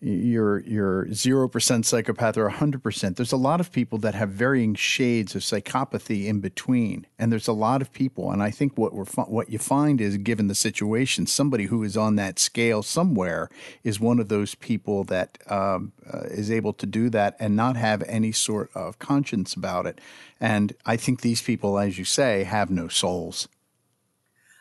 [0.00, 3.16] you're you're zero percent psychopath or hundred percent.
[3.16, 7.48] There's a lot of people that have varying shades of psychopathy in between, and there's
[7.48, 8.30] a lot of people.
[8.30, 11.96] And I think what we're what you find is, given the situation, somebody who is
[11.96, 13.50] on that scale somewhere
[13.82, 17.76] is one of those people that um, uh, is able to do that and not
[17.76, 20.00] have any sort of conscience about it.
[20.40, 23.48] And I think these people, as you say, have no souls.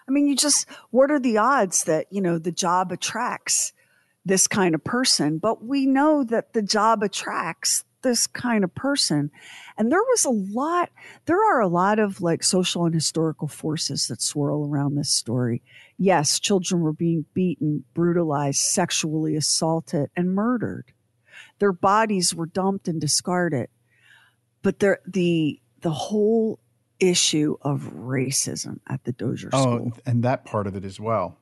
[0.08, 3.74] I mean, you just what are the odds that you know the job attracts?
[4.28, 9.32] This kind of person, but we know that the job attracts this kind of person.
[9.78, 10.90] And there was a lot,
[11.26, 15.64] there are a lot of like social and historical forces that swirl around this story.
[15.98, 20.94] Yes, children were being beaten, brutalized, sexually assaulted, and murdered.
[21.60, 23.70] Their bodies were dumped and discarded.
[24.62, 26.60] But there, the, the whole
[27.00, 29.92] issue of racism at the Dozier oh, School.
[29.96, 31.38] Oh, and that part of it as well.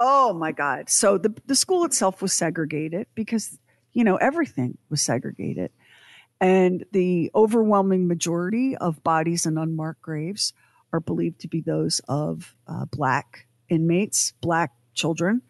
[0.00, 0.88] Oh my God.
[0.88, 3.58] So the, the school itself was segregated because,
[3.92, 5.70] you know, everything was segregated.
[6.40, 10.54] And the overwhelming majority of bodies in unmarked graves
[10.90, 15.42] are believed to be those of uh, Black inmates, Black children,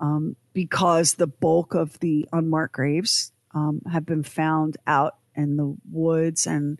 [0.00, 5.74] um, because the bulk of the unmarked graves um, have been found out in the
[5.90, 6.78] woods and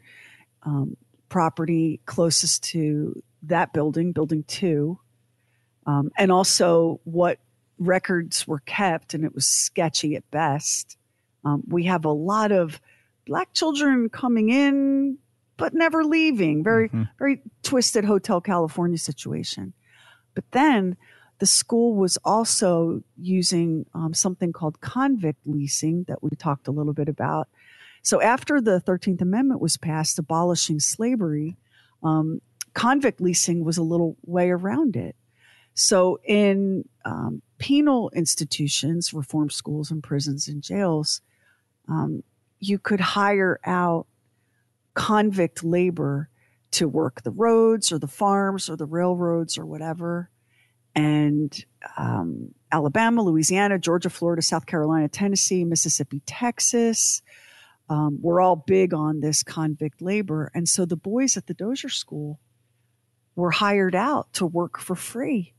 [0.64, 0.94] um,
[1.30, 4.98] property closest to that building, building two,
[5.88, 7.38] um, and also what
[7.78, 10.96] records were kept, and it was sketchy at best.
[11.44, 12.80] Um, we have a lot of
[13.26, 15.18] black children coming in
[15.58, 16.64] but never leaving.
[16.64, 17.02] Very, mm-hmm.
[17.18, 19.74] very twisted Hotel California situation.
[20.34, 20.96] But then
[21.40, 26.94] the school was also using um, something called convict leasing that we talked a little
[26.94, 27.48] bit about.
[28.02, 31.56] So after the 13th Amendment was passed, abolishing slavery,
[32.02, 32.40] um,
[32.72, 35.16] convict leasing was a little way around it.
[35.78, 41.20] So in um, penal institutions, reform schools and prisons and jails,
[41.88, 42.24] um,
[42.58, 44.08] you could hire out
[44.94, 46.30] convict labor
[46.72, 50.30] to work the roads or the farms or the railroads or whatever.
[50.96, 51.64] And
[51.96, 57.22] um, Alabama, Louisiana, Georgia, Florida, South Carolina, Tennessee, Mississippi, Texas.
[57.88, 60.50] Um, we're all big on this convict labor.
[60.56, 62.40] And so the boys at the Dozier School
[63.36, 65.54] were hired out to work for free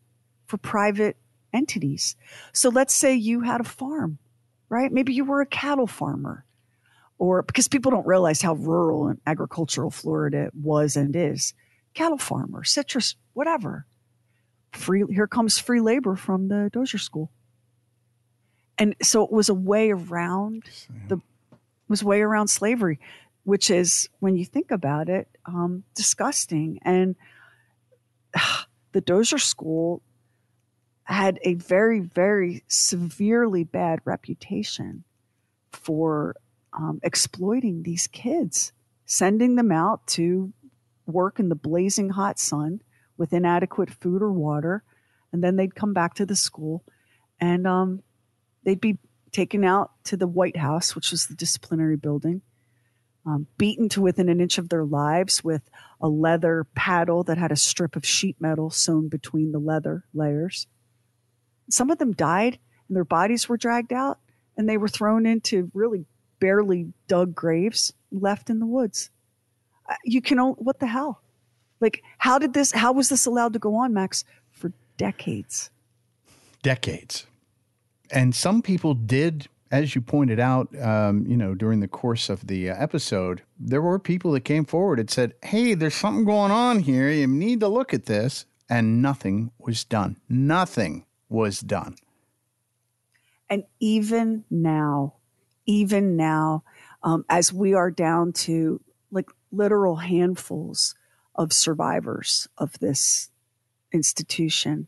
[0.49, 1.15] for private
[1.53, 2.15] entities.
[2.53, 4.17] So let's say you had a farm,
[4.67, 4.91] right?
[4.91, 6.43] Maybe you were a cattle farmer,
[7.19, 11.53] or because people don't realize how rural and agricultural Florida was and is.
[11.93, 13.85] Cattle farmer, citrus, whatever.
[14.73, 17.31] Free here comes free labor from the Dozier School.
[18.77, 20.63] And so it was a way around
[21.07, 21.19] the
[21.87, 22.99] was way around slavery,
[23.43, 26.79] which is when you think about it, um, disgusting.
[26.83, 27.15] And
[28.35, 30.01] uh, the Dozier School
[31.09, 35.03] had a very, very severely bad reputation
[35.71, 36.35] for
[36.71, 38.71] um, exploiting these kids,
[39.05, 40.53] sending them out to
[41.07, 42.81] work in the blazing hot sun
[43.17, 44.83] with inadequate food or water,
[45.33, 46.83] and then they'd come back to the school,
[47.39, 48.03] and um,
[48.63, 48.99] they'd be
[49.31, 52.41] taken out to the White House, which was the disciplinary building,
[53.25, 55.69] um, beaten to within an inch of their lives with
[56.01, 60.67] a leather paddle that had a strip of sheet metal sewn between the leather layers
[61.69, 64.19] some of them died and their bodies were dragged out
[64.57, 66.05] and they were thrown into really
[66.39, 69.09] barely dug graves left in the woods.
[69.87, 71.21] Uh, you can, only, what the hell?
[71.79, 75.69] Like, how did this, how was this allowed to go on, Max, for decades?
[76.61, 77.25] Decades.
[78.11, 82.47] And some people did, as you pointed out, um, you know, during the course of
[82.47, 86.51] the uh, episode, there were people that came forward and said, hey, there's something going
[86.51, 87.09] on here.
[87.09, 88.45] You need to look at this.
[88.71, 90.17] And nothing was done.
[90.29, 91.95] Nothing was done.
[93.49, 95.15] And even now,
[95.65, 96.63] even now,
[97.03, 100.95] um, as we are down to like literal handfuls
[101.35, 103.31] of survivors of this
[103.91, 104.87] institution,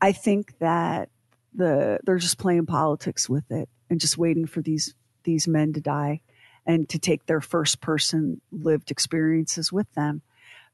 [0.00, 1.10] I think that
[1.54, 4.94] the they're just playing politics with it and just waiting for these
[5.24, 6.20] these men to die
[6.66, 10.22] and to take their first person lived experiences with them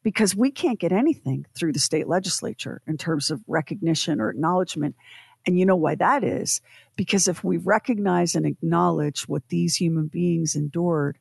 [0.03, 4.97] because we can't get anything through the state legislature in terms of recognition or acknowledgement.
[5.47, 6.61] And you know why that is?
[6.97, 11.19] Because if we recognize and acknowledge what these human beings endured,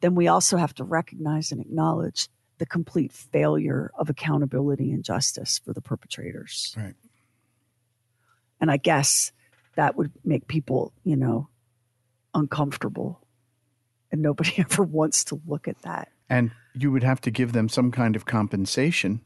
[0.00, 5.60] then we also have to recognize and acknowledge the complete failure of accountability and justice
[5.64, 6.74] for the perpetrators.
[6.76, 6.94] Right.
[8.60, 9.32] And I guess
[9.76, 11.48] that would make people, you know,
[12.34, 13.20] uncomfortable.
[14.10, 16.08] And nobody ever wants to look at that.
[16.28, 16.50] And
[16.82, 19.22] you would have to give them some kind of compensation,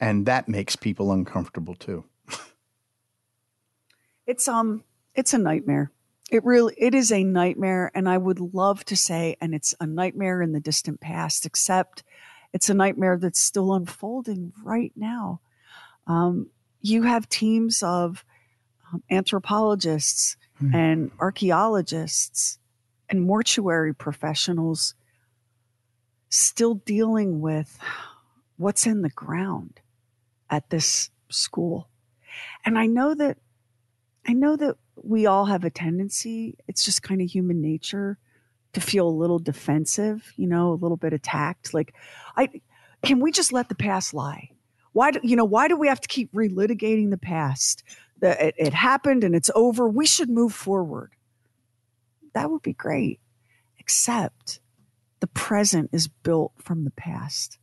[0.00, 2.04] and that makes people uncomfortable too.
[4.26, 4.84] it's um
[5.14, 5.90] it's a nightmare.
[6.30, 9.86] It really it is a nightmare and I would love to say and it's a
[9.86, 12.02] nightmare in the distant past except
[12.52, 15.40] it's a nightmare that's still unfolding right now.
[16.06, 16.48] Um,
[16.80, 18.24] you have teams of
[18.92, 20.74] um, anthropologists mm.
[20.74, 22.58] and archaeologists
[23.08, 24.94] and mortuary professionals
[26.32, 27.78] still dealing with
[28.56, 29.80] what's in the ground
[30.48, 31.88] at this school.
[32.64, 33.38] And I know that
[34.26, 38.18] I know that we all have a tendency, it's just kind of human nature
[38.72, 41.74] to feel a little defensive, you know, a little bit attacked.
[41.74, 41.94] Like
[42.36, 42.48] I
[43.04, 44.50] can we just let the past lie?
[44.92, 47.82] Why do you know why do we have to keep relitigating the past?
[48.20, 49.86] That it, it happened and it's over.
[49.86, 51.12] We should move forward.
[52.32, 53.20] That would be great.
[53.78, 54.60] Except
[55.22, 57.56] the present is built from the past.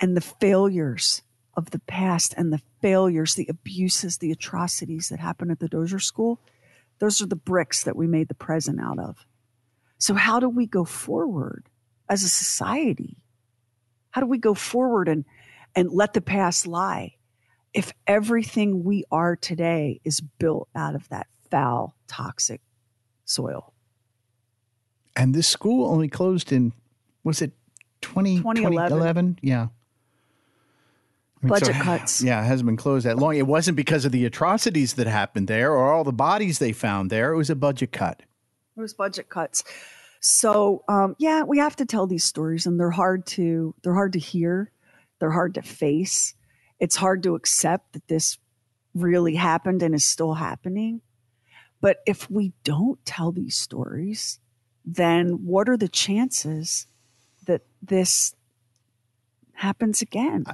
[0.00, 1.22] And the failures
[1.56, 6.00] of the past and the failures, the abuses, the atrocities that happened at the Dozier
[6.00, 6.40] School,
[6.98, 9.24] those are the bricks that we made the present out of.
[9.98, 11.68] So, how do we go forward
[12.08, 13.18] as a society?
[14.10, 15.24] How do we go forward and,
[15.76, 17.14] and let the past lie
[17.72, 22.60] if everything we are today is built out of that foul, toxic
[23.24, 23.71] soil?
[25.16, 26.72] And this school only closed in,
[27.24, 27.52] was it
[28.00, 28.88] 20, 2011?
[28.90, 29.38] 2011?
[29.42, 29.68] Yeah.
[31.42, 32.22] I mean, Budget so, cuts.
[32.22, 33.36] Yeah, it hasn't been closed that long.
[33.36, 37.10] It wasn't because of the atrocities that happened there or all the bodies they found
[37.10, 37.32] there.
[37.32, 38.22] It was a budget cut.
[38.76, 39.64] It was budget cuts.
[40.20, 44.12] So um, yeah, we have to tell these stories, and they're hard to they're hard
[44.12, 44.70] to hear,
[45.18, 46.34] they're hard to face.
[46.78, 48.38] It's hard to accept that this
[48.94, 51.00] really happened and is still happening.
[51.80, 54.38] But if we don't tell these stories,
[54.84, 56.86] then what are the chances
[57.46, 58.34] that this
[59.54, 60.44] happens again?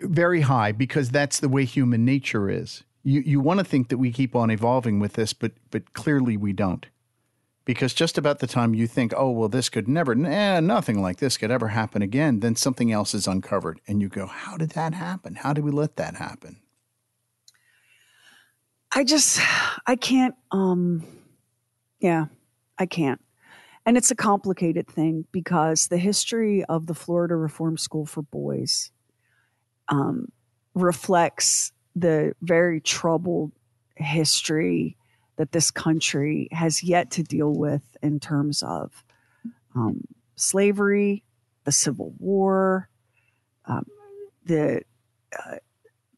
[0.00, 2.84] Very high, because that's the way human nature is.
[3.02, 6.36] You you want to think that we keep on evolving with this, but but clearly
[6.36, 6.86] we don't.
[7.64, 11.18] Because just about the time you think, oh well, this could never, eh, nothing like
[11.18, 14.70] this could ever happen again, then something else is uncovered, and you go, how did
[14.70, 15.34] that happen?
[15.34, 16.60] How did we let that happen?
[18.94, 19.40] I just
[19.86, 21.04] I can't um
[22.00, 22.26] yeah,
[22.78, 23.20] I can't.
[23.88, 28.90] And it's a complicated thing because the history of the Florida Reform School for Boys
[29.88, 30.30] um,
[30.74, 33.50] reflects the very troubled
[33.96, 34.98] history
[35.36, 38.92] that this country has yet to deal with in terms of
[39.74, 40.04] um,
[40.36, 41.24] slavery,
[41.64, 42.90] the Civil War,
[43.64, 43.86] um,
[44.44, 44.82] the
[45.34, 45.56] uh,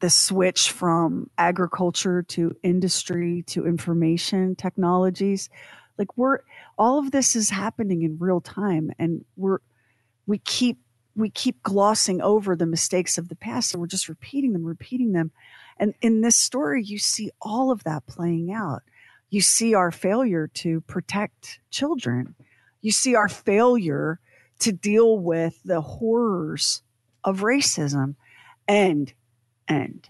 [0.00, 5.50] the switch from agriculture to industry to information technologies
[5.99, 6.41] like we're
[6.78, 9.59] all of this is happening in real time and we're
[10.26, 10.78] we keep
[11.16, 15.12] we keep glossing over the mistakes of the past and we're just repeating them repeating
[15.12, 15.30] them.
[15.76, 18.82] And in this story you see all of that playing out.
[19.30, 22.34] You see our failure to protect children.
[22.80, 24.18] You see our failure
[24.61, 26.82] to deal with the horrors
[27.24, 28.16] of racism.
[28.66, 29.12] And
[29.68, 30.09] and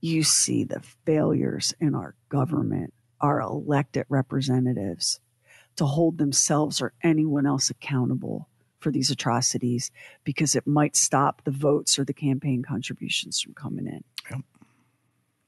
[0.00, 5.20] you see the failures in our government, our elected representatives
[5.76, 8.48] to hold themselves or anyone else accountable
[8.78, 9.90] for these atrocities
[10.24, 14.04] because it might stop the votes or the campaign contributions from coming in.
[14.30, 14.40] Yep.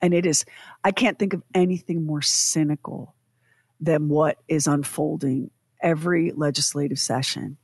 [0.01, 0.45] And it is,
[0.83, 3.15] I can't think of anything more cynical
[3.81, 5.51] than what is unfolding
[5.81, 7.59] every legislative session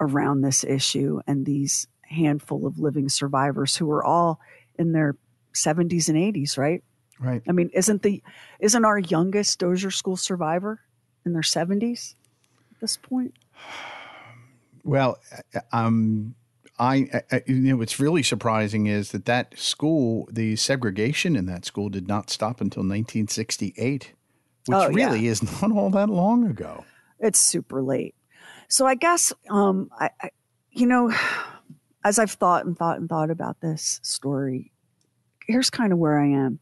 [0.00, 4.40] around this issue and these handful of living survivors who are all
[4.78, 5.16] in their
[5.54, 6.82] 70s and 80s, right?
[7.22, 7.42] Right.
[7.48, 8.22] I mean, isn't the
[8.58, 10.80] isn't our youngest Dozier School survivor
[11.24, 12.14] in their 70s
[12.72, 13.34] at this point?
[14.84, 15.18] Well,
[15.70, 16.34] um,
[16.78, 21.64] I, I, you know, what's really surprising is that that school, the segregation in that
[21.64, 24.12] school, did not stop until 1968,
[24.66, 25.30] which Oh, really yeah.
[25.30, 26.84] is not all that long ago.
[27.20, 28.16] It's super late.
[28.68, 30.30] So I guess, um, I, I,
[30.72, 31.14] you know,
[32.04, 34.72] as I've thought and thought and thought about this story,
[35.46, 36.58] here's kind of where I am.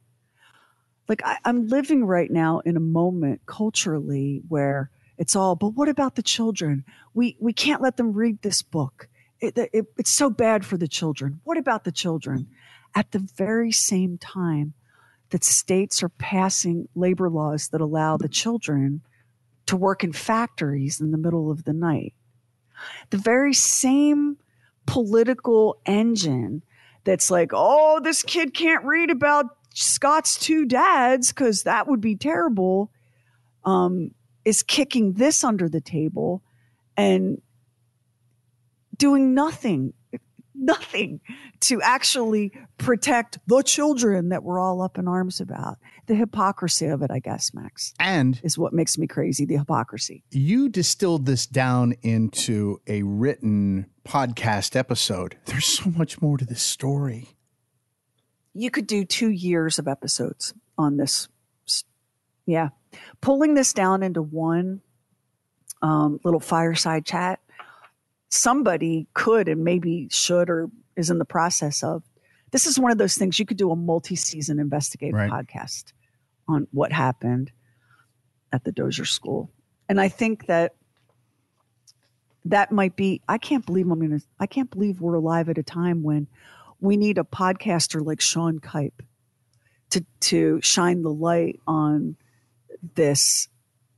[1.10, 5.88] Like I, I'm living right now in a moment culturally where it's all, but what
[5.88, 6.84] about the children?
[7.14, 9.08] We we can't let them read this book.
[9.40, 11.40] It, it, it's so bad for the children.
[11.42, 12.46] What about the children?
[12.94, 14.74] At the very same time
[15.30, 19.00] that states are passing labor laws that allow the children
[19.66, 22.14] to work in factories in the middle of the night.
[23.10, 24.36] The very same
[24.86, 26.62] political engine
[27.02, 32.16] that's like, oh, this kid can't read about Scott's two dads because that would be
[32.16, 32.90] terrible,
[33.64, 34.10] um,
[34.44, 36.42] is kicking this under the table
[36.96, 37.40] and
[38.96, 39.92] doing nothing,
[40.54, 41.20] nothing
[41.60, 45.78] to actually protect the children that we're all up in arms about.
[46.06, 49.44] The hypocrisy of it, I guess, Max, And is what makes me crazy.
[49.44, 50.24] The hypocrisy.
[50.30, 55.36] you distilled this down into a written podcast episode.
[55.44, 57.28] There's so much more to this story.
[58.54, 61.28] You could do two years of episodes on this.
[62.46, 62.70] Yeah.
[63.20, 64.80] Pulling this down into one
[65.82, 67.40] um, little fireside chat,
[68.28, 72.02] somebody could and maybe should or is in the process of.
[72.50, 75.30] This is one of those things you could do a multi season investigative Right.
[75.30, 75.92] podcast
[76.48, 77.52] on what happened
[78.52, 79.50] at the Dozier School.
[79.88, 80.74] And I think that
[82.44, 85.58] that might be, I can't believe I'm going to, I can't believe we're alive at
[85.58, 86.26] a time when
[86.80, 89.02] we need a podcaster like Sean Kipe
[89.90, 92.16] to to shine the light on
[92.94, 93.48] this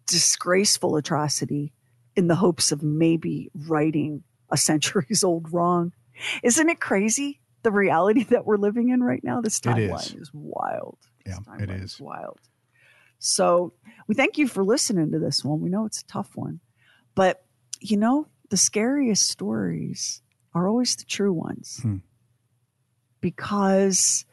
[0.07, 1.73] disgraceful atrocity
[2.17, 5.93] in the hopes of maybe righting a centuries old wrong.
[6.43, 9.41] Isn't it crazy the reality that we're living in right now?
[9.41, 9.91] This It is.
[9.91, 10.31] timeline is.
[10.35, 10.99] wild.
[11.25, 11.95] This Yeah, it is.
[11.95, 12.01] is.
[12.01, 12.39] wild.
[13.19, 13.73] So
[14.09, 15.61] we thank you for listening to this one.
[15.61, 16.61] We know it's a tough one,
[17.15, 17.45] but
[17.81, 20.23] you know the scariest stories
[20.55, 21.99] are always the true ones Hmm.
[23.23, 24.27] Because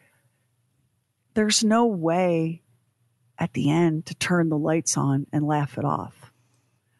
[1.35, 2.61] there's no way
[3.37, 6.33] at the end to turn the lights on and laugh it off.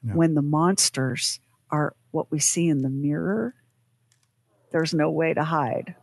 [0.01, 0.13] No.
[0.13, 3.53] When the monsters are what we see in the mirror,
[4.71, 5.95] there's no way to hide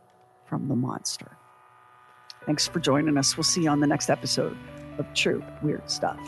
[0.45, 1.35] from the monster.
[2.45, 3.35] Thanks for joining us.
[3.35, 4.55] We'll see you on the next episode
[4.99, 6.19] of True Weird Stuff.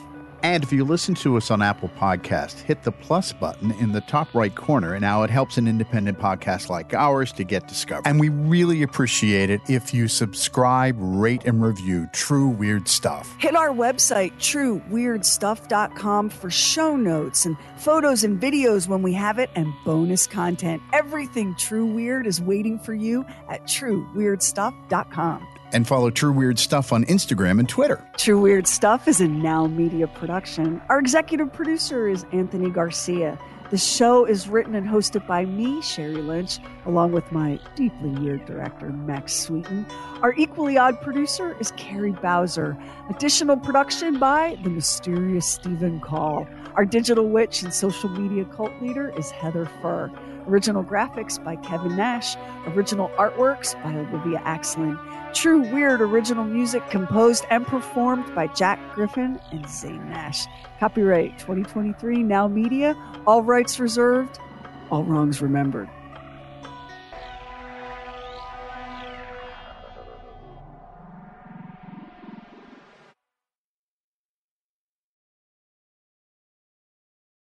[0.44, 4.02] And if you listen to us on Apple Podcast, hit the plus button in the
[4.02, 4.94] top right corner.
[4.94, 8.08] And now it helps an independent podcast like ours to get discovered.
[8.08, 13.36] And we really appreciate it if you subscribe, rate, and review True Weird Stuff.
[13.40, 19.50] Hit our website, trueweirdstuff.com, for show notes and photos and videos when we have it
[19.56, 20.82] and bonus content.
[20.94, 25.48] Everything True Weird is waiting for you at trueweirdstuff.com.
[25.72, 28.04] And follow True Weird Stuff on Instagram and Twitter.
[28.18, 30.82] True Weird Stuff is a Now Media production.
[30.90, 33.38] Our executive producer is Anthony Garcia.
[33.70, 36.58] The show is written and hosted by me, Sherry Lynch,
[36.88, 39.86] along with my deeply weird director, Max Sweeten.
[40.24, 42.76] Our equally odd producer is Carrie Bowser.
[43.12, 46.48] Additional production by the mysterious Stephen Call.
[46.74, 50.10] Our digital witch and social media cult leader is Heather Furr.
[50.48, 52.38] Original graphics by Kevin Nash.
[52.70, 54.98] Original artworks by Olivia Axlin.
[55.34, 60.48] True Weird original music composed and performed by Jack Griffin and Zane Nash.
[60.80, 62.96] Copyright 2023 Now Media.
[63.28, 64.40] All rights reserved.
[64.90, 65.90] All wrongs remembered.